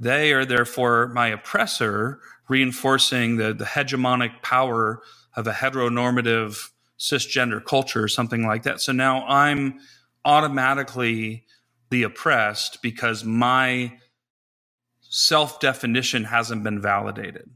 [0.00, 2.18] They are therefore my oppressor
[2.48, 5.02] reinforcing the, the hegemonic power
[5.36, 8.80] of a heteronormative cisgender culture or something like that.
[8.80, 9.80] So now I'm
[10.26, 11.46] automatically
[11.90, 13.92] the oppressed because my
[15.00, 17.48] self definition hasn't been validated.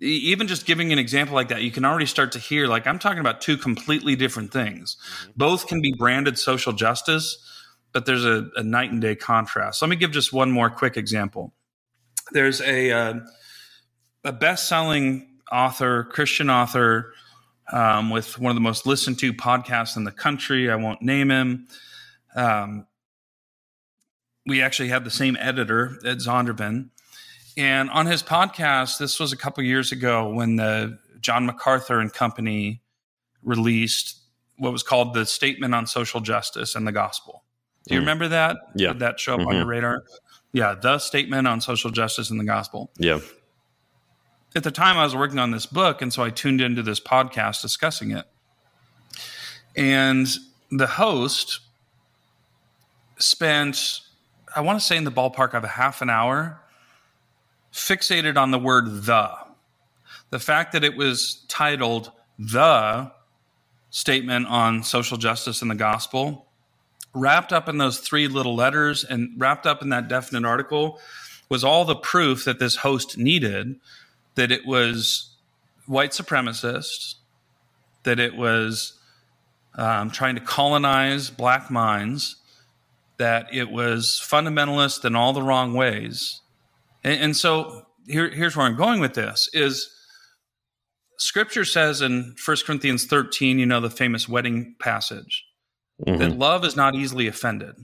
[0.00, 2.98] Even just giving an example like that, you can already start to hear like I'm
[2.98, 4.96] talking about two completely different things.
[4.96, 5.30] Mm-hmm.
[5.36, 7.38] Both can be branded social justice,
[7.92, 9.80] but there's a, a, night and day contrast.
[9.80, 11.54] Let me give just one more quick example.
[12.32, 13.14] There's a uh,
[14.24, 17.12] a best selling author, Christian author,
[17.70, 20.70] um, with one of the most listened to podcasts in the country.
[20.70, 21.66] I won't name him.
[22.34, 22.86] Um,
[24.46, 26.90] we actually had the same editor at Zondervan.
[27.56, 32.12] And on his podcast, this was a couple years ago when the John MacArthur and
[32.12, 32.82] Company
[33.42, 34.18] released
[34.56, 37.44] what was called the Statement on Social Justice and the Gospel.
[37.86, 38.04] Do you mm.
[38.04, 38.56] remember that?
[38.74, 38.88] Yeah.
[38.88, 39.48] Did that show up mm-hmm.
[39.48, 40.04] on your radar?
[40.52, 42.90] Yeah, the Statement on Social Justice and the Gospel.
[42.98, 43.20] Yeah.
[44.54, 47.00] At the time, I was working on this book, and so I tuned into this
[47.00, 48.26] podcast discussing it.
[49.74, 50.28] And
[50.70, 51.60] the host
[53.18, 54.02] spent
[54.54, 56.60] I want to say in the ballpark of a half an hour,
[57.72, 59.30] fixated on the word the.
[60.30, 63.10] The fact that it was titled The
[63.90, 66.46] Statement on Social Justice and the Gospel,
[67.14, 70.98] wrapped up in those three little letters and wrapped up in that definite article,
[71.48, 73.76] was all the proof that this host needed
[74.34, 75.36] that it was
[75.86, 77.14] white supremacist,
[78.04, 78.98] that it was
[79.74, 82.36] um, trying to colonize black minds
[83.18, 86.40] that it was fundamentalist in all the wrong ways.
[87.04, 89.88] And, and so here, here's where I'm going with this is
[91.18, 95.44] scripture says in 1 Corinthians 13, you know, the famous wedding passage,
[96.06, 96.18] mm-hmm.
[96.18, 97.74] that love is not easily offended.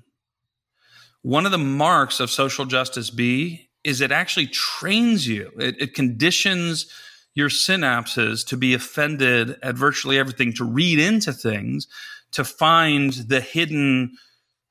[1.22, 5.50] One of the marks of social justice B is it actually trains you.
[5.58, 6.86] It, it conditions
[7.34, 11.86] your synapses to be offended at virtually everything, to read into things,
[12.32, 14.16] to find the hidden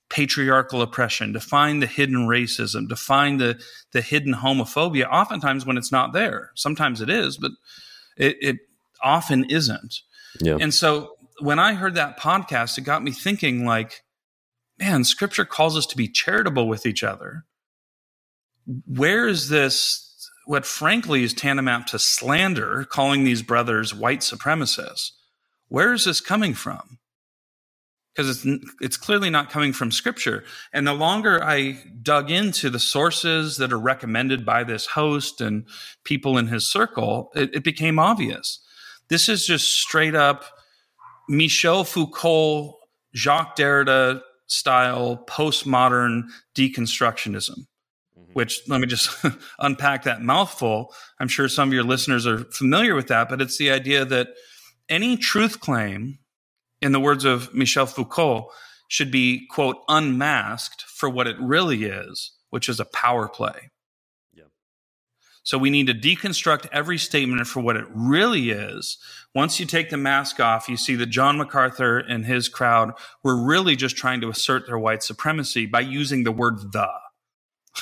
[0.10, 3.60] patriarchal oppression, to find the hidden racism, to find the,
[3.92, 6.52] the hidden homophobia, oftentimes when it's not there.
[6.56, 7.52] Sometimes it is, but
[8.16, 8.58] it, it
[9.04, 10.02] often isn't.
[10.40, 10.58] Yeah.
[10.60, 14.04] And so when I heard that podcast, it got me thinking like,
[14.80, 17.46] man, scripture calls us to be charitable with each other.
[18.86, 25.12] Where is this, what frankly is tantamount to slander, calling these brothers white supremacists?
[25.70, 27.00] Where is this coming from?
[28.16, 32.80] because it's it's clearly not coming from scripture and the longer i dug into the
[32.80, 35.68] sources that are recommended by this host and
[36.04, 38.60] people in his circle it, it became obvious
[39.10, 40.46] this is just straight up
[41.30, 42.76] michel foucault
[43.14, 46.24] jacques derrida style postmodern
[46.56, 47.66] deconstructionism.
[48.38, 49.10] Which let me just
[49.60, 53.58] unpack that mouthful i'm sure some of your listeners are familiar with that but it's
[53.58, 54.30] the idea that
[54.90, 56.20] any truth claim
[56.82, 58.50] in the words of Michel Foucault,
[58.88, 63.72] should be, quote, unmasked for what it really is, which is a power play.
[64.34, 64.46] Yeah.
[65.44, 68.98] So we need to deconstruct every statement for what it really is.
[69.36, 73.36] Once you take the mask off, you see that John MacArthur and his crowd were
[73.36, 76.90] really just trying to assert their white supremacy by using the word the.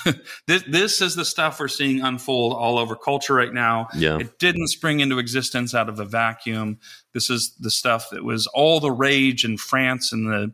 [0.48, 3.88] this, this is the stuff we're seeing unfold all over culture right now.
[3.96, 4.18] Yeah.
[4.18, 6.80] It didn't spring into existence out of a vacuum.
[7.14, 10.54] This is the stuff that was all the rage in France in the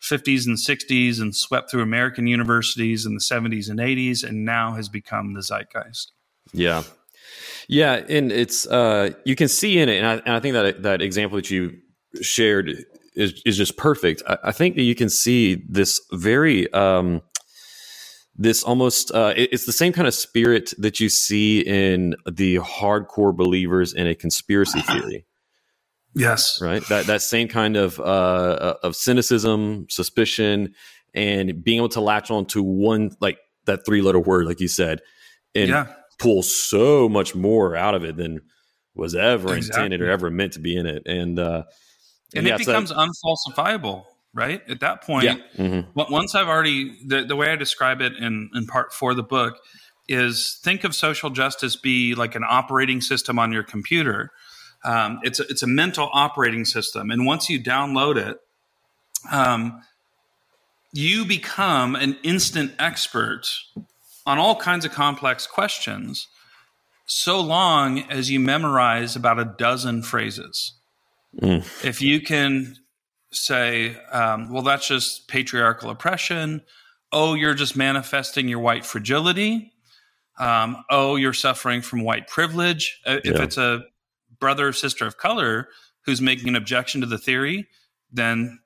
[0.00, 4.74] 50s and 60s and swept through American universities in the 70s and 80s and now
[4.74, 6.12] has become the zeitgeist.
[6.52, 6.82] Yeah.
[7.66, 10.82] Yeah, and it's uh you can see in it and I, and I think that
[10.82, 11.78] that example that you
[12.20, 14.22] shared is is just perfect.
[14.26, 17.22] I, I think that you can see this very um
[18.36, 23.34] this almost uh, it's the same kind of spirit that you see in the hardcore
[23.34, 25.24] believers in a conspiracy theory.
[26.14, 26.60] Yes.
[26.60, 26.84] Right?
[26.88, 30.74] That that same kind of uh, of cynicism suspicion
[31.12, 34.68] and being able to latch on to one like that three letter word like you
[34.68, 35.00] said
[35.54, 35.86] and yeah.
[36.18, 38.40] pull so much more out of it than
[38.94, 39.84] was ever exactly.
[39.84, 41.02] intended or ever meant to be in it.
[41.06, 41.64] And uh
[42.34, 44.04] and, and it yeah, becomes so unfalsifiable
[44.34, 44.60] right?
[44.68, 45.36] At that point, yeah.
[45.56, 46.12] mm-hmm.
[46.12, 49.22] once I've already, the, the way I describe it in, in part four of the
[49.22, 49.58] book
[50.08, 54.30] is think of social justice be like an operating system on your computer.
[54.84, 57.10] Um, it's, a, it's a mental operating system.
[57.10, 58.38] And once you download it,
[59.30, 59.80] um,
[60.92, 63.48] you become an instant expert
[64.26, 66.28] on all kinds of complex questions
[67.06, 70.74] so long as you memorize about a dozen phrases.
[71.40, 71.84] Mm.
[71.84, 72.76] If you can
[73.34, 76.62] say, um, well, that's just patriarchal oppression.
[77.12, 79.72] Oh, you're just manifesting your white fragility.
[80.38, 83.00] Um, oh, you're suffering from white privilege.
[83.06, 83.84] Uh, If it's a
[84.40, 85.68] brother or sister of color
[86.06, 87.68] who's making an objection to the theory,
[88.10, 88.58] then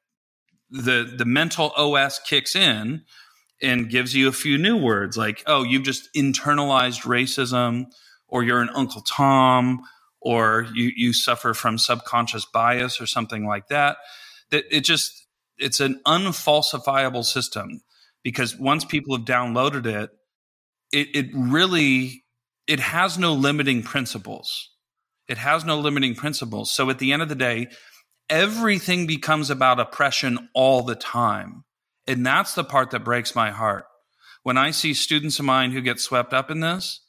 [0.71, 3.03] the the mental OS kicks in
[3.63, 7.87] and gives you a few new words like, oh, you've just internalized racism,
[8.29, 9.83] or you're an Uncle Tom,
[10.21, 13.97] or you you suffer from subconscious bias or something like that.
[14.51, 15.27] That it just
[15.59, 17.81] it's an unfalsifiable system
[18.23, 20.11] because once people have downloaded it,
[20.93, 22.25] it it really
[22.67, 24.71] it has no limiting principles.
[25.27, 26.71] It has no limiting principles.
[26.71, 27.69] So at the end of the day,
[28.31, 31.65] everything becomes about oppression all the time.
[32.07, 33.85] And that's the part that breaks my heart.
[34.43, 37.01] When I see students of mine who get swept up in this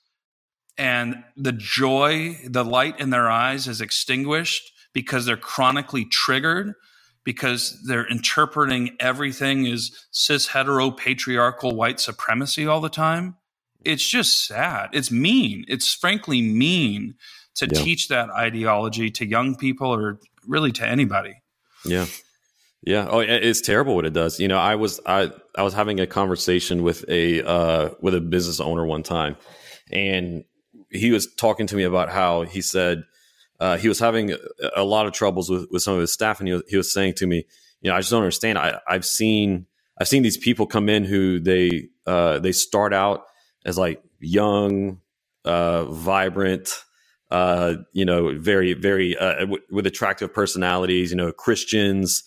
[0.77, 6.73] and the joy, the light in their eyes is extinguished because they're chronically triggered,
[7.23, 13.35] because they're interpreting everything as cis hetero patriarchal white supremacy all the time.
[13.85, 14.89] It's just sad.
[14.93, 15.65] It's mean.
[15.67, 17.15] It's frankly mean
[17.55, 17.81] to Yeah.
[17.81, 21.35] teach that ideology to young people or really to anybody.
[21.85, 22.05] Yeah.
[22.81, 23.07] Yeah.
[23.09, 24.39] Oh, it's terrible what it does.
[24.39, 28.21] You know, I was I I was having a conversation with a uh with a
[28.21, 29.35] business owner one time
[29.91, 30.43] and
[30.89, 33.03] he was talking to me about how he said
[33.59, 34.35] uh, he was having
[34.75, 36.91] a, lot of troubles with, with some of his staff and he was, he was
[36.91, 37.45] saying to me,
[37.81, 38.57] you know, I just don't understand.
[38.57, 39.65] I, I've seen
[39.99, 43.25] I've seen these people come in who they uh, they start out
[43.65, 45.01] as like young,
[45.45, 46.83] uh, vibrant,
[47.31, 52.23] uh, you know, very very uh, w- with attractive personalities, you know, Christians,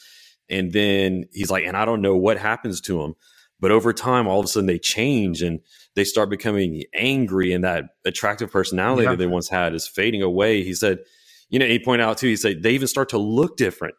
[0.51, 3.14] and then he's like, and I don't know what happens to them,
[3.59, 5.61] but over time, all of a sudden they change and
[5.95, 9.11] they start becoming angry, and that attractive personality Yeah.
[9.11, 10.62] that they once had is fading away.
[10.62, 10.99] He said,
[11.53, 12.26] you know, he pointed out too.
[12.26, 13.94] He said they even start to look different.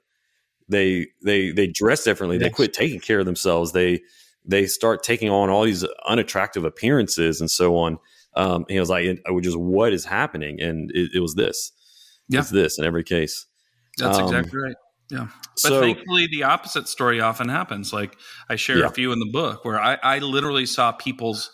[0.68, 2.38] They they they dress differently.
[2.38, 3.72] They quit taking care of themselves.
[3.72, 4.02] They
[4.44, 8.00] they start taking on all these unattractive appearances and so on.
[8.36, 11.72] Um, he was like, I was just what is happening, and it, it was this.
[12.28, 12.40] Yeah.
[12.40, 13.46] It's this in every case.
[13.98, 14.76] That's Um, exactly right.
[15.12, 15.28] Yeah.
[15.28, 17.94] But so thankfully, the opposite story often happens.
[17.94, 18.18] Like
[18.50, 18.88] I share Yeah.
[18.88, 21.52] a few in the book where I, I literally saw people's,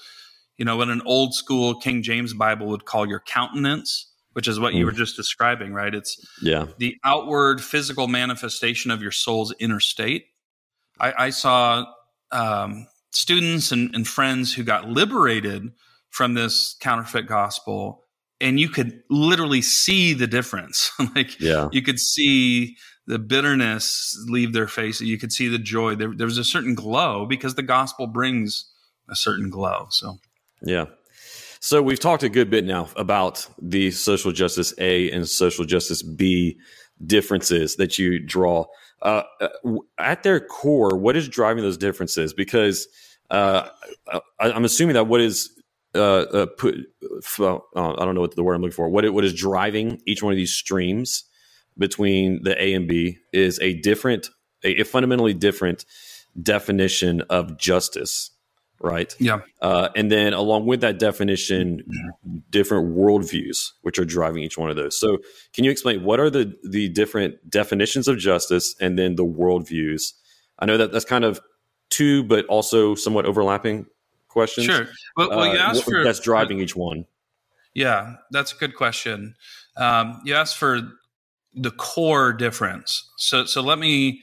[0.58, 4.60] you know, what an old school King James Bible would call your countenance, which is
[4.60, 4.88] what you Mm.
[4.88, 5.94] were just describing, right?
[5.94, 10.26] It's yeah, the outward physical manifestation of your soul's inner state.
[11.00, 11.86] I, I saw
[12.32, 15.72] um, students and, and friends who got liberated
[16.10, 18.06] from this counterfeit gospel,
[18.42, 20.92] and you could literally see the difference.
[21.16, 22.76] like yeah, you could see
[23.08, 25.02] the bitterness leave their face.
[25.02, 25.96] You could see the joy.
[25.96, 28.72] There, there was a certain glow because the gospel brings
[29.10, 29.88] a certain glow.
[29.90, 30.20] So
[30.62, 30.86] yeah.
[31.60, 36.02] So we've talked a good bit now about the social justice A and social justice
[36.02, 36.58] B
[37.06, 38.66] differences that you draw.
[39.02, 39.50] Uh, uh,
[39.98, 42.34] at their core, what is driving those differences?
[42.34, 42.88] Because
[43.30, 43.70] uh,
[44.08, 45.52] I, I'm assuming that what is
[45.96, 46.76] uh, uh, put,
[47.38, 48.90] well, uh, I don't know what the word I'm looking for.
[48.90, 51.24] What what is driving each one of these streams
[51.78, 54.30] between the A and B is a different,
[54.64, 55.86] a, a fundamentally different
[56.42, 58.32] definition of justice,
[58.82, 59.16] right?
[59.20, 61.84] yeah, Uh, and then along with that definition,
[62.50, 64.98] different worldviews which are driving each one of those.
[65.00, 65.18] So,
[65.54, 70.14] can you explain what are the the different definitions of justice and then the worldviews?
[70.60, 71.40] I know that that's kind of
[71.90, 73.86] two, but also somewhat overlapping
[74.28, 74.66] questions.
[74.68, 74.88] sure.
[75.18, 77.06] Well, well you Uh, asked what- for that's driving each one.
[77.74, 79.36] Yeah, that's a good question.
[79.78, 80.82] Um, you asked for
[81.54, 83.10] the core difference.
[83.18, 84.22] So, so let me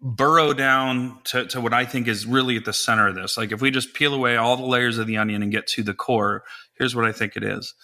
[0.00, 3.36] burrow down to, to what I think is really at the center of this.
[3.36, 5.82] Like, if we just peel away all the layers of the onion and get to
[5.82, 6.44] the core,
[6.78, 7.74] here's what I think it is.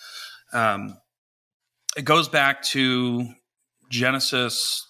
[0.52, 0.96] Um,
[1.96, 3.26] it goes back to
[3.90, 4.86] Genesis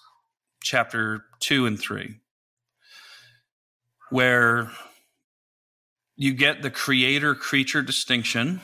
[0.63, 2.15] chapter two and three,
[4.09, 4.71] where
[6.15, 8.61] you get the creator creature distinction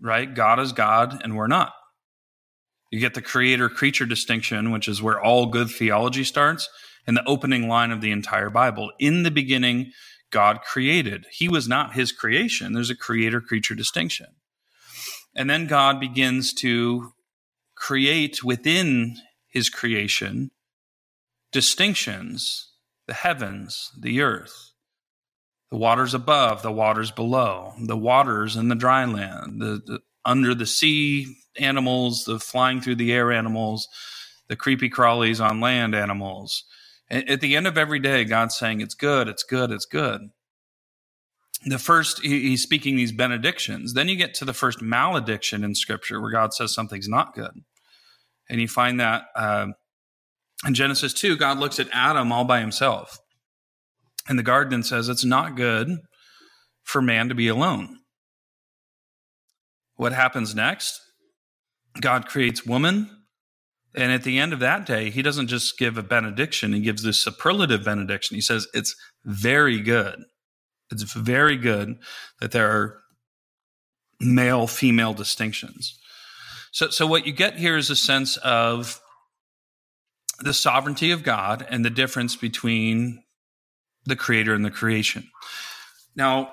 [0.00, 0.32] right?
[0.32, 1.72] God is God and we're not.
[2.90, 6.68] You get the creator creature distinction, which is where all good theology starts,
[7.08, 8.92] in the opening line of the entire Bible.
[9.00, 9.92] In the beginning,
[10.30, 11.26] God created.
[11.32, 12.74] He was not his creation.
[12.74, 14.26] There's a creator creature distinction.
[15.34, 17.14] And then God begins to
[17.74, 19.16] create within
[19.48, 20.50] his creation
[21.50, 22.72] distinctions
[23.06, 24.72] the heavens, the earth,
[25.70, 30.54] the waters above, the waters below, the waters in the dry land, the, the under
[30.54, 33.88] the sea animals, the flying through the air animals,
[34.48, 36.64] the creepy crawlies on land animals.
[37.10, 40.30] At the end of every day, God's saying, It's good, it's good, it's good.
[41.64, 43.94] The first, he's speaking these benedictions.
[43.94, 47.62] Then you get to the first malediction in Scripture where God says something's not good.
[48.48, 49.68] And you find that uh,
[50.66, 53.18] in Genesis 2, God looks at Adam all by himself
[54.28, 55.98] in the garden and says, It's not good
[56.82, 57.98] for man to be alone.
[59.96, 61.00] what happens next?
[62.00, 63.10] God creates woman.
[63.94, 67.02] And at the end of that day, he doesn't just give a benediction, he gives
[67.02, 68.34] this superlative benediction.
[68.34, 70.24] He says, It's very good.
[70.90, 71.98] It's very good
[72.40, 73.00] that there are
[74.20, 75.98] male female distinctions.
[76.72, 79.00] So, so what you get here is a sense of
[80.40, 83.22] the sovereignty of God and the difference between
[84.04, 85.28] the creator and the creation.
[86.14, 86.50] Now,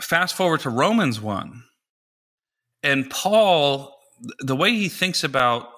[0.00, 1.62] fast forward to Romans 1,
[2.82, 3.94] and Paul,
[4.40, 5.68] the way he thinks about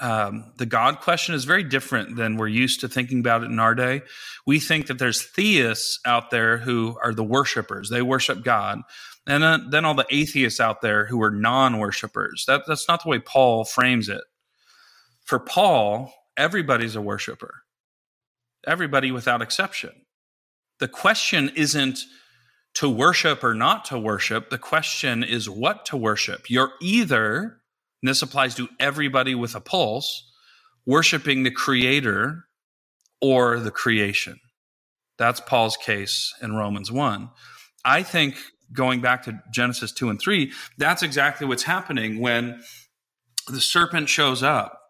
[0.00, 3.58] um, the God question is very different than we're used to thinking about it in
[3.58, 4.02] our day.
[4.46, 8.80] We think that there's theists out there who are the worshipers, they worship God.
[9.26, 12.44] And then, then all the atheists out there who are non worshipers.
[12.48, 14.22] That, that's not the way Paul frames it.
[15.24, 17.62] For Paul, everybody's a worshiper,
[18.66, 19.92] everybody without exception.
[20.78, 22.00] The question isn't
[22.74, 24.48] to worship or not to worship.
[24.48, 26.48] The question is what to worship.
[26.48, 27.59] You're either
[28.02, 30.30] and this applies to everybody with a pulse,
[30.86, 32.44] worshiping the creator
[33.20, 34.40] or the creation.
[35.18, 37.28] That's Paul's case in Romans 1.
[37.84, 38.36] I think
[38.72, 42.62] going back to Genesis 2 and 3, that's exactly what's happening when
[43.48, 44.80] the serpent shows up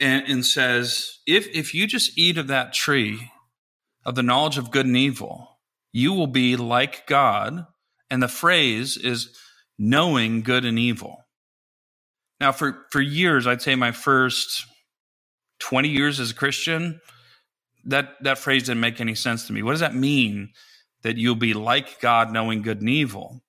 [0.00, 3.30] and, and says, if, if you just eat of that tree
[4.04, 5.58] of the knowledge of good and evil,
[5.92, 7.66] you will be like God.
[8.10, 9.36] And the phrase is
[9.78, 11.25] knowing good and evil.
[12.40, 14.66] Now, for, for years, I'd say my first
[15.60, 17.00] 20 years as a Christian,
[17.84, 19.62] that, that phrase didn't make any sense to me.
[19.62, 20.50] What does that mean
[21.02, 23.42] that you'll be like God, knowing good and evil?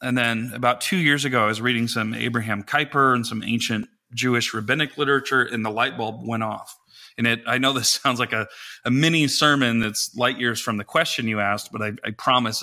[0.00, 3.88] And then about two years ago, I was reading some Abraham Kuyper and some ancient
[4.14, 6.76] Jewish rabbinic literature, and the light bulb went off.
[7.16, 8.46] And it, I know this sounds like a,
[8.84, 12.62] a mini sermon that's light years from the question you asked, but I, I promise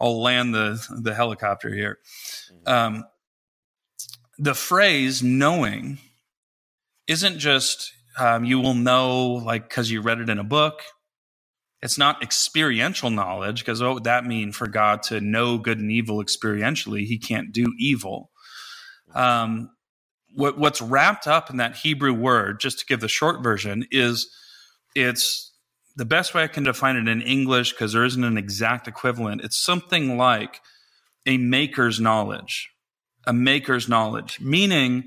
[0.00, 1.98] I'll land the, the helicopter here.
[2.52, 2.72] Mm-hmm.
[2.72, 3.04] Um,
[4.38, 5.98] the phrase knowing
[7.06, 10.82] isn't just um, you will know like because you read it in a book.
[11.82, 15.90] It's not experiential knowledge because what would that mean for god to know good and
[15.90, 18.30] evil experientially he can't do evil.
[19.14, 19.70] Um,
[20.34, 24.28] what, what's wrapped up in that hebrew word just to give the short version is
[24.94, 25.52] it's
[25.96, 29.42] the best way i can define it in english because there isn't an exact equivalent
[29.42, 30.60] it's something like
[31.26, 32.70] a maker's knowledge
[33.26, 35.04] a maker's knowledge, meaning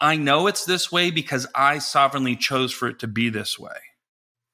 [0.00, 3.76] I know it's this way because I sovereignly chose for it to be this way.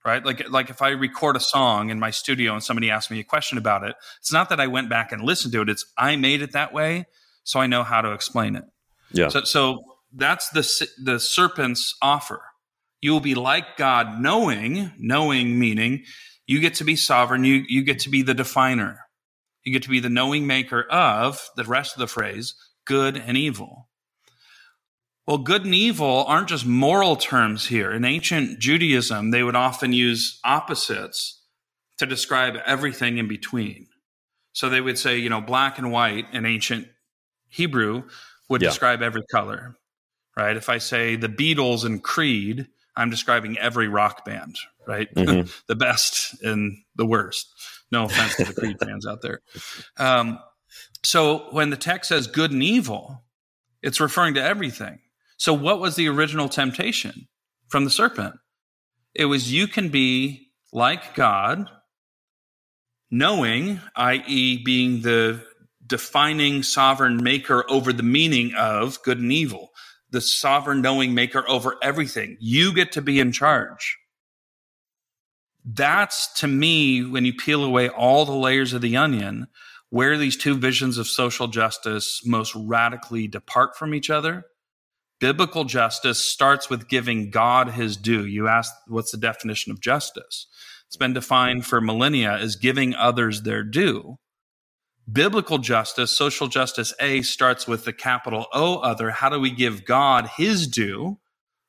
[0.04, 0.24] Right?
[0.24, 3.24] Like like if I record a song in my studio and somebody asks me a
[3.24, 6.16] question about it, it's not that I went back and listened to it, it's I
[6.16, 7.06] made it that way,
[7.44, 8.64] so I know how to explain it.
[9.12, 9.28] Yeah.
[9.28, 12.40] So so that's the the serpent's offer.
[13.00, 16.04] You will be like God, knowing, knowing meaning
[16.46, 19.00] you get to be sovereign, you you get to be the definer.
[19.64, 22.54] You get to be the knowing maker of the rest of the phrase,
[22.88, 23.88] good and evil.
[25.26, 27.92] Well, good and evil aren't just moral terms here.
[27.92, 31.42] In ancient Judaism, they would often use opposites
[31.98, 33.88] to describe everything in between.
[34.54, 36.88] So they would say, you know, black and white in ancient
[37.50, 38.04] Hebrew
[38.48, 38.70] would yeah.
[38.70, 39.76] describe every color,
[40.34, 40.56] right?
[40.56, 42.66] If I say the Beatles and Creed,
[42.96, 45.14] I'm describing every rock band, right?
[45.14, 45.50] Mm-hmm.
[45.68, 47.52] the best and the worst.
[47.92, 49.40] No offense to the Creed fans out there.
[49.98, 50.38] Um,
[51.08, 53.24] so when the text says good and evil,
[53.82, 54.98] it's referring to everything.
[55.38, 57.28] So what was the original temptation
[57.68, 58.34] from the serpent?
[59.14, 61.66] It was you can be like God,
[63.10, 65.42] knowing, i.e., being the
[65.86, 69.70] defining sovereign maker over the meaning of good and evil,
[70.10, 72.36] the sovereign knowing maker over everything.
[72.38, 73.96] You get to be in charge.
[75.64, 79.46] That's to me, when you peel away all the layers of the onion,
[79.90, 84.44] where these two visions of social justice most radically depart from each other.
[85.20, 88.24] Biblical justice starts with giving God his due.
[88.24, 90.46] You asked, what's the definition of justice?
[90.86, 94.18] It's been defined for millennia as giving others their due.
[95.10, 99.10] Biblical justice, social justice A, starts with the capital O other.
[99.10, 101.18] How do we give God his due?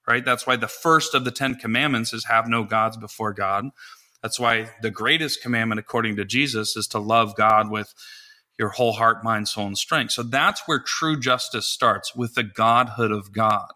[0.07, 0.25] Right?
[0.25, 3.65] That's why the first of the Ten Commandments is have no gods before God.
[4.21, 7.93] That's why the greatest commandment, according to Jesus, is to love God with
[8.57, 10.11] your whole heart, mind, soul, and strength.
[10.11, 13.67] So that's where true justice starts with the Godhood of God.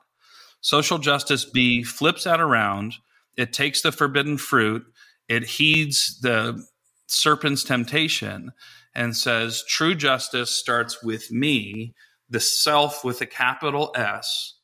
[0.59, 2.95] Social justice B flips that around.
[3.37, 4.85] It takes the forbidden fruit,
[5.27, 6.65] it heeds the
[7.07, 8.51] serpent's temptation,
[8.93, 11.93] and says, True justice starts with me,
[12.29, 14.55] the self with a capital S.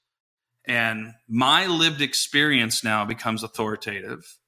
[0.68, 4.39] And my lived experience now becomes authoritative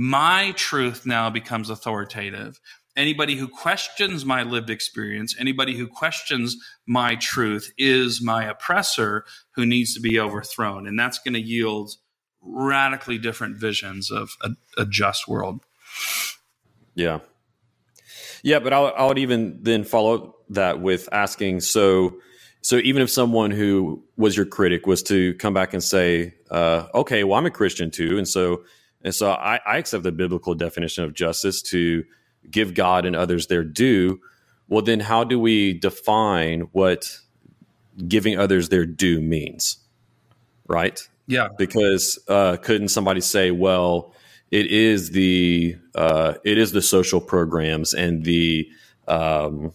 [0.00, 2.60] my truth now becomes authoritative.
[2.96, 9.66] anybody who questions my lived experience, anybody who questions my truth is my oppressor who
[9.66, 10.86] needs to be overthrown.
[10.86, 11.92] And that's going to yield
[12.40, 15.62] radically different visions of a, a just world.
[16.94, 17.18] Yeah.
[18.44, 22.18] Yeah, but I, would even then follow that with asking so
[22.60, 26.86] so even if someone who was your critic was to come back and say, uh,
[26.92, 28.64] okay, well, I'm a Christian too, and so
[29.02, 32.04] and so I, I accept the biblical definition of justice to
[32.50, 34.20] give God and others their due.
[34.68, 37.20] Well, then how do we define what
[38.06, 39.78] giving others their due means?
[40.66, 41.08] Right?
[41.26, 41.48] Yeah.
[41.56, 44.12] Because uh, couldn't somebody say, well,
[44.50, 48.68] it is the uh, it is the social programs and the
[49.06, 49.72] um,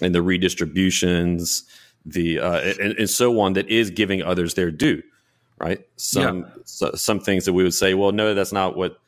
[0.00, 1.64] and the redistributions,
[2.04, 5.02] the uh, and, and, so on that is giving others their due,
[5.62, 5.80] right?
[5.96, 6.62] Some yeah.
[6.64, 8.98] so, some things that we would say, well, no, that's not what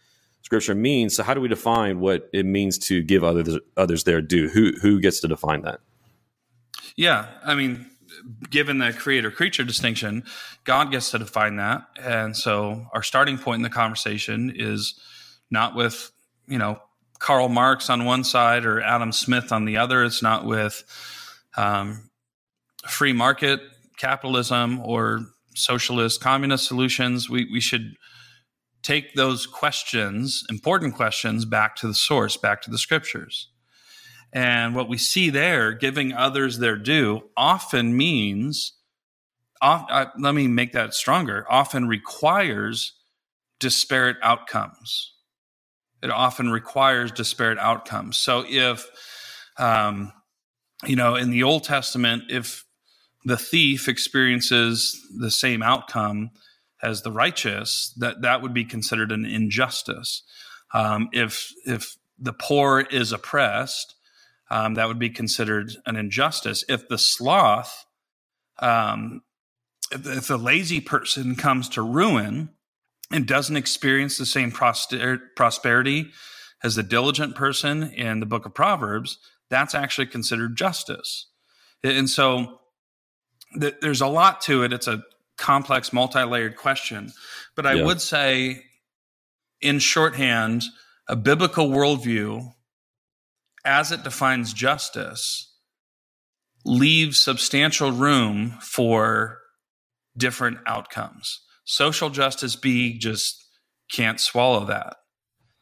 [0.43, 1.17] Scripture means.
[1.17, 4.49] So how do we define what it means to give others others their due?
[4.49, 5.81] Who who gets to define that?
[6.97, 7.87] Yeah, I mean,
[8.51, 10.25] given the creator creature distinction,
[10.65, 11.87] God gets to define that.
[12.01, 14.99] And so our starting point in the conversation is
[15.51, 16.13] not with,
[16.47, 16.81] you know,
[17.19, 20.05] Karl Marx on one side or Adam Smith on the other.
[20.05, 20.85] It's not with
[21.57, 22.11] um,
[22.87, 23.61] free market
[23.97, 27.31] capitalism or socialist communist solutions.
[27.31, 27.95] We, we should
[28.83, 33.49] take those questions, important questions, back to the source, back to the scriptures.
[34.33, 38.75] And what we see there, giving others their due, often means,
[39.63, 42.93] uh, let me make that stronger, often requires
[43.61, 45.15] disparate outcomes.
[46.03, 48.19] It often requires disparate outcomes.
[48.19, 48.87] So if,
[49.57, 50.13] um,
[50.85, 52.64] you know, in the Old Testament, if
[53.25, 56.31] the thief experiences the same outcome
[56.83, 60.23] as the righteous, that that would be considered an injustice.
[60.73, 63.95] Um, if if the poor is oppressed,
[64.51, 66.65] um, that would be considered an injustice.
[66.69, 67.87] If the sloth,
[68.59, 69.23] um,
[69.91, 72.51] if, if the lazy person comes to ruin
[73.11, 76.11] and doesn't experience the same proster- prosperity
[76.63, 79.19] as the diligent person in the book of Proverbs,
[79.51, 81.27] that's actually considered justice.
[81.83, 82.61] And so
[83.61, 84.73] th- there's a lot to it.
[84.73, 85.03] It's a
[85.37, 87.13] complex, multi layered question.
[87.55, 87.85] But I yeah.
[87.85, 88.65] would say,
[89.61, 90.65] in shorthand,
[91.09, 92.53] a biblical worldview
[93.65, 95.53] as it defines justice,
[96.65, 99.39] leaves substantial room for
[100.17, 101.41] different outcomes.
[101.65, 103.43] Social justice B just
[103.91, 104.97] can't swallow that.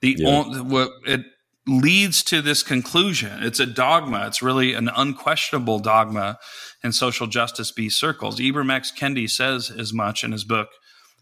[0.00, 0.28] The yeah.
[0.28, 1.24] only, what it
[1.66, 3.42] leads to this conclusion.
[3.42, 4.26] It's a dogma.
[4.26, 6.38] It's really an unquestionable dogma
[6.82, 8.40] in social justice B circles.
[8.40, 8.92] Ibram X.
[8.96, 10.68] Kendi says as much in his book,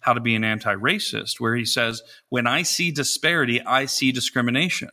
[0.00, 4.12] How to Be an Anti Racist, where he says, When I see disparity, I see
[4.12, 4.90] discrimination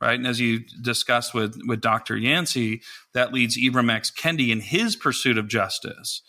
[0.00, 0.18] right?
[0.18, 2.16] And as you discussed with with Dr.
[2.16, 2.82] Yancey,
[3.14, 4.10] that leads Ibram X.
[4.10, 6.22] Kendi in his pursuit of justice,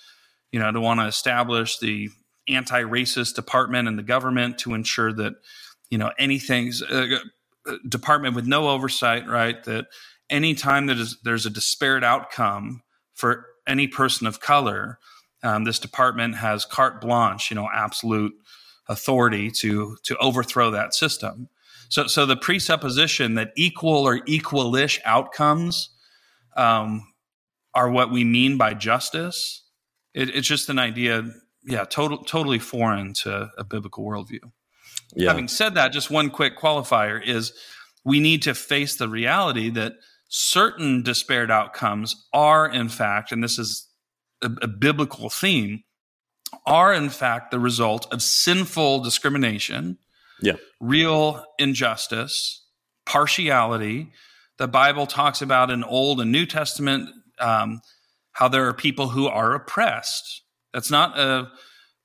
[0.52, 2.10] you know, to want to establish the
[2.48, 5.34] anti-racist department in the government to ensure that,
[5.90, 7.20] you know, anything's uh,
[7.88, 9.64] department with no oversight, right?
[9.64, 9.88] That
[10.30, 15.00] anytime that is, there's a disparate outcome for any person of color,
[15.44, 18.34] um, this department has carte blanche, you know, absolute
[18.88, 21.50] authority to to overthrow that system.
[21.90, 25.90] So, so the presupposition that equal or equalish outcomes
[26.56, 27.12] um,
[27.74, 29.64] are what we mean by justice,
[30.14, 31.24] it, it's just an idea,
[31.64, 34.52] yeah, total, totally foreign to a biblical worldview.
[35.16, 35.30] Yeah.
[35.30, 37.54] Having said that, just one quick qualifier is
[38.06, 39.94] we need to face the reality that
[40.28, 43.88] certain disparate outcomes are, in fact, and this is
[44.42, 45.84] a, a biblical theme,
[46.66, 49.98] are in fact the result of sinful discrimination
[50.42, 50.54] yeah.
[50.80, 52.66] real injustice,
[53.06, 54.12] partiality.
[54.58, 57.82] The Bible talks about in Old and New Testament um,
[58.34, 60.44] how there are people who are oppressed.
[60.74, 61.50] That's not a,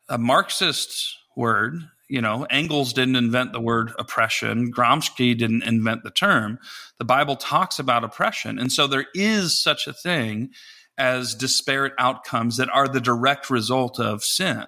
[0.08, 1.80] a Marxist word.
[2.08, 4.72] You know, Engels didn't invent the word oppression.
[4.72, 6.58] Gramsci didn't invent the term.
[6.98, 8.58] The Bible talks about oppression.
[8.58, 10.50] And so there is such a thing
[10.98, 14.66] as disparate outcomes that are the direct result of sin.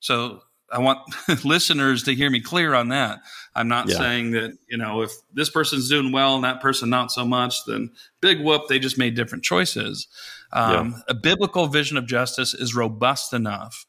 [0.00, 1.00] So I want
[1.44, 3.20] listeners to hear me clear on that.
[3.54, 3.96] I'm not yeah.
[3.96, 7.64] saying that, you know, if this person's doing well and that person not so much,
[7.66, 7.90] then
[8.20, 10.06] big whoop, they just made different choices.
[10.52, 11.02] Um, yeah.
[11.08, 13.86] A biblical vision of justice is robust enough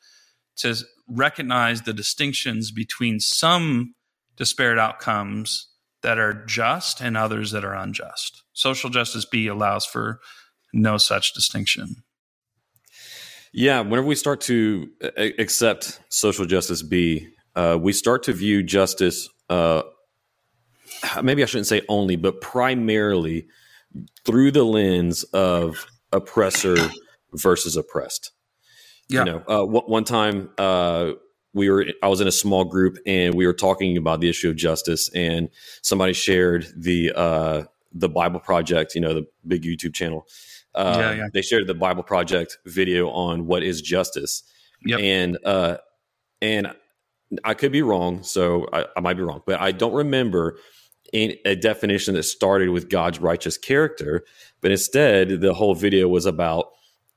[0.57, 0.76] to
[1.12, 3.93] recognize the distinctions between some
[4.38, 5.68] disparate outcomes
[6.03, 8.43] that are just and others that are unjust.
[8.53, 10.20] Social justice B allows for
[10.74, 12.03] no such distinction.
[13.53, 19.28] Yeah, whenever we start to accept social justice B, uh, we start to view justice
[19.49, 19.82] uh,
[21.22, 23.47] maybe I shouldn't say only, but primarily
[24.26, 26.78] through the lens of oppressor
[27.34, 28.32] versus oppressed.
[29.12, 29.20] Yeah.
[29.20, 31.12] You know, uh, one time uh,
[31.53, 34.49] we were, I was in a small group and we were talking about the issue
[34.49, 35.49] of justice, and
[35.82, 40.28] somebody shared the uh, the Bible Project, you know, the big YouTube channel.
[40.74, 41.28] Uh, yeah, yeah.
[41.34, 44.43] They shared the Bible Project video on what is justice,
[44.86, 45.01] yep.
[45.01, 45.78] and uh,
[46.41, 46.74] and
[47.43, 50.57] I could be wrong, so I, I might be wrong, but I don't remember
[51.12, 54.24] in a definition that started with God's righteous character,
[54.62, 56.68] but instead the whole video was about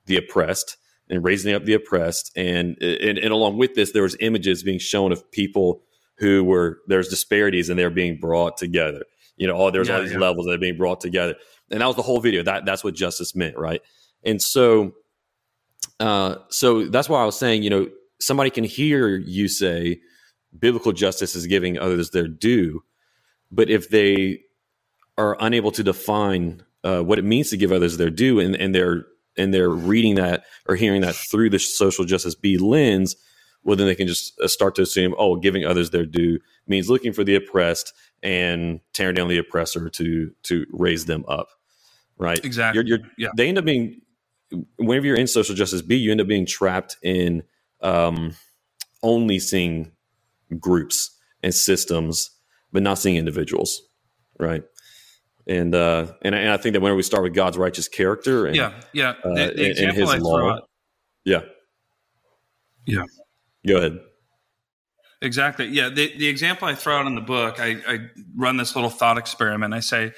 [0.07, 0.75] the oppressed
[1.09, 4.79] and raising up the oppressed, and and, and along with this, there was images being
[4.79, 5.81] shown of people
[6.17, 9.03] who were there's disparities and they're being brought together.
[9.37, 10.19] You know, oh, there's yeah, all these yeah.
[10.19, 11.35] levels that are being brought together,
[11.69, 12.43] and that was the whole video.
[12.43, 13.81] That that's what justice meant, right?
[14.23, 14.93] And so,
[15.99, 17.87] uh, so that's why I was saying, you know,
[18.19, 19.99] somebody can hear you say
[20.57, 22.83] biblical justice is giving others their due,
[23.51, 24.39] but if they
[25.17, 28.73] are unable to define uh, what it means to give others their due, and, and
[28.73, 29.05] they're
[29.37, 33.15] and they're reading that or hearing that through the social justice B lens,
[33.63, 36.89] well, then they can just uh, start to assume, oh, giving others their due means
[36.89, 41.49] looking for the oppressed and tearing down the oppressor to to raise them up,
[42.17, 42.43] right?
[42.43, 42.83] Exactly.
[42.85, 43.29] You're, you're, yeah.
[43.35, 44.01] They end up being
[44.77, 47.43] whenever you're in social justice B, you end up being trapped in
[47.81, 48.35] um,
[49.03, 49.91] only seeing
[50.59, 52.31] groups and systems,
[52.71, 53.81] but not seeing individuals,
[54.39, 54.63] right?
[55.47, 58.55] And uh, and and I think that whenever we start with God's righteous character, and,
[58.55, 60.69] yeah, yeah, the, the uh, example and His law, out,
[61.23, 61.41] yeah,
[62.87, 63.03] yeah.
[63.67, 63.99] Go ahead.
[65.21, 65.67] Exactly.
[65.67, 65.89] Yeah.
[65.89, 67.99] The, the example I throw out in the book, I, I
[68.35, 69.73] run this little thought experiment.
[69.73, 70.11] I say,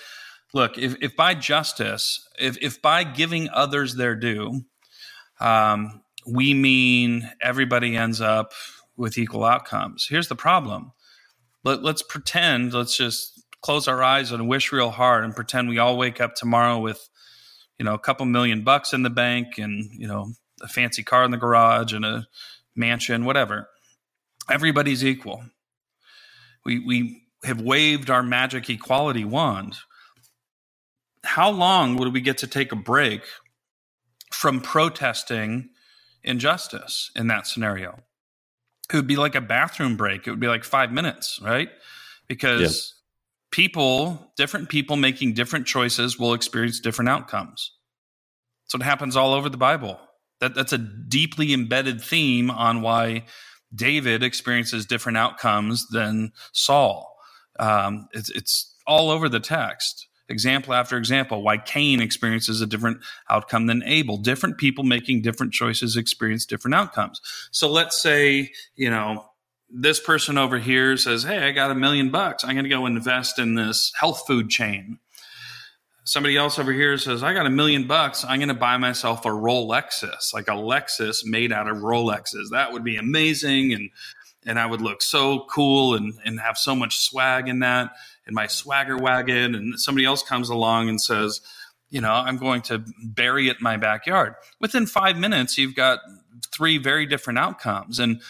[0.54, 4.64] look, if, if by justice, if, if by giving others their due,
[5.40, 8.52] um, we mean everybody ends up
[8.98, 10.08] with equal outcomes.
[10.10, 10.92] Here's the problem.
[11.64, 13.37] Let, let's pretend, let's just
[13.68, 17.09] close our eyes and wish real hard and pretend we all wake up tomorrow with,
[17.78, 21.26] you know, a couple million bucks in the bank and, you know, a fancy car
[21.26, 22.26] in the garage and a
[22.78, 23.68] mansion, whatever.
[24.49, 25.43] Everybody's equal.
[26.63, 29.76] We, we have waved our magic equality wand.
[31.26, 33.24] How long would we get to take a break
[34.32, 35.72] from protesting
[36.24, 37.99] injustice in that scenario?
[38.89, 40.26] It would be like a bathroom break.
[40.26, 41.68] It would be like five minutes, right?
[42.30, 42.93] Because.
[43.52, 47.72] People, different people making different choices will experience different outcomes.
[48.66, 50.00] So it happens all over the Bible.
[50.39, 53.26] That, that's a deeply embedded theme on why
[53.74, 57.18] David experiences different outcomes than Saul.
[57.60, 61.41] Um, it's, it's all over the text, example after example.
[61.41, 64.18] Why Cain experiences a different outcome than Abel.
[64.18, 67.20] Different people making different choices experience different outcomes.
[67.52, 69.26] So let's say, you know,
[69.70, 72.43] this person over here says, Hey, I got a million bucks.
[72.43, 74.99] I'm going to go invest in this health food chain
[76.07, 78.24] somebody else over here says, I got a million bucks.
[78.24, 82.49] I'm going to buy myself a Rolexus, like a Lexus made out of Rolexes.
[82.51, 83.74] That would be amazing.
[83.74, 83.89] And,
[84.45, 87.91] and I would look so cool and, and have so much swag in that
[88.26, 89.53] in my swagger wagon.
[89.53, 91.41] And somebody else comes along and says,
[91.89, 94.36] you know, I'm going to bury it in my backyard.
[94.61, 95.99] Within five minutes, you've got
[96.53, 97.99] three very different outcomes.
[97.99, 98.22] And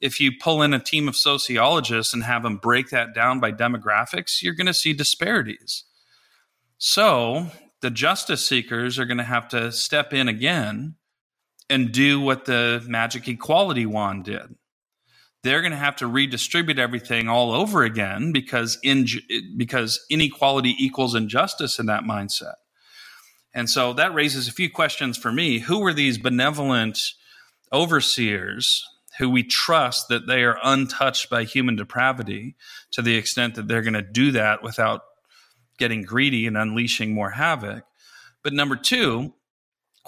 [0.00, 3.52] if you pull in a team of sociologists and have them break that down by
[3.52, 5.84] demographics, you're going to see disparities.
[6.78, 7.48] So
[7.82, 10.96] the justice seekers are going to have to step in again
[11.68, 14.56] and do what the magic equality wand did.
[15.42, 19.06] They're going to have to redistribute everything all over again because in
[19.56, 22.54] because inequality equals injustice in that mindset.
[23.54, 25.60] And so that raises a few questions for me.
[25.60, 27.00] Who are these benevolent
[27.72, 28.84] overseers
[29.20, 32.56] who we trust that they are untouched by human depravity
[32.90, 35.02] to the extent that they're going to do that without
[35.78, 37.84] getting greedy and unleashing more havoc.
[38.42, 39.34] But number two,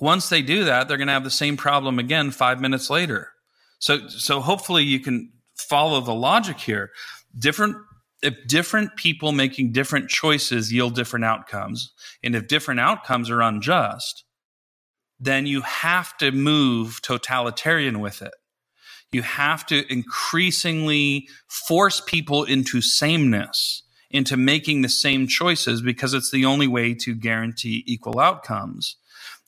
[0.01, 3.29] once they do that, they're going to have the same problem again five minutes later.
[3.79, 6.91] So, so hopefully you can follow the logic here.
[7.39, 7.77] Different,
[8.23, 11.93] if different people making different choices yield different outcomes,
[12.25, 14.25] and if different outcomes are unjust,
[15.21, 18.33] then you have to move totalitarian with it.
[19.13, 23.83] You have to increasingly force people into sameness
[24.13, 28.97] into making the same choices because it's the only way to guarantee equal outcomes.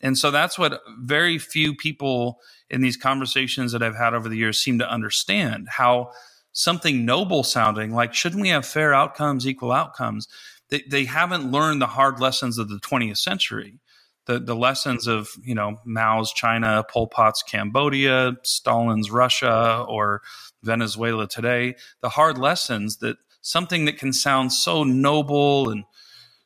[0.00, 2.40] And so that's what very few people
[2.70, 6.10] in these conversations that I've had over the years seem to understand how
[6.52, 10.26] something noble sounding like shouldn't we have fair outcomes, equal outcomes?
[10.70, 13.78] They, they haven't learned the hard lessons of the 20th century.
[14.26, 20.22] The, the lessons of you know Mao's China, Pol Pot's Cambodia, Stalin's Russia, or
[20.62, 25.84] Venezuela today, the hard lessons that something that can sound so noble and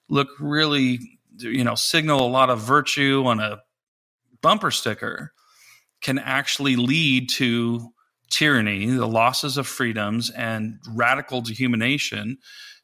[0.08, 0.98] look really,
[1.38, 3.60] you know, signal a lot of virtue on a
[4.42, 5.32] bumper sticker
[6.00, 7.92] can actually lead to
[8.30, 12.36] tyranny, the losses of freedoms, and radical dehumanization,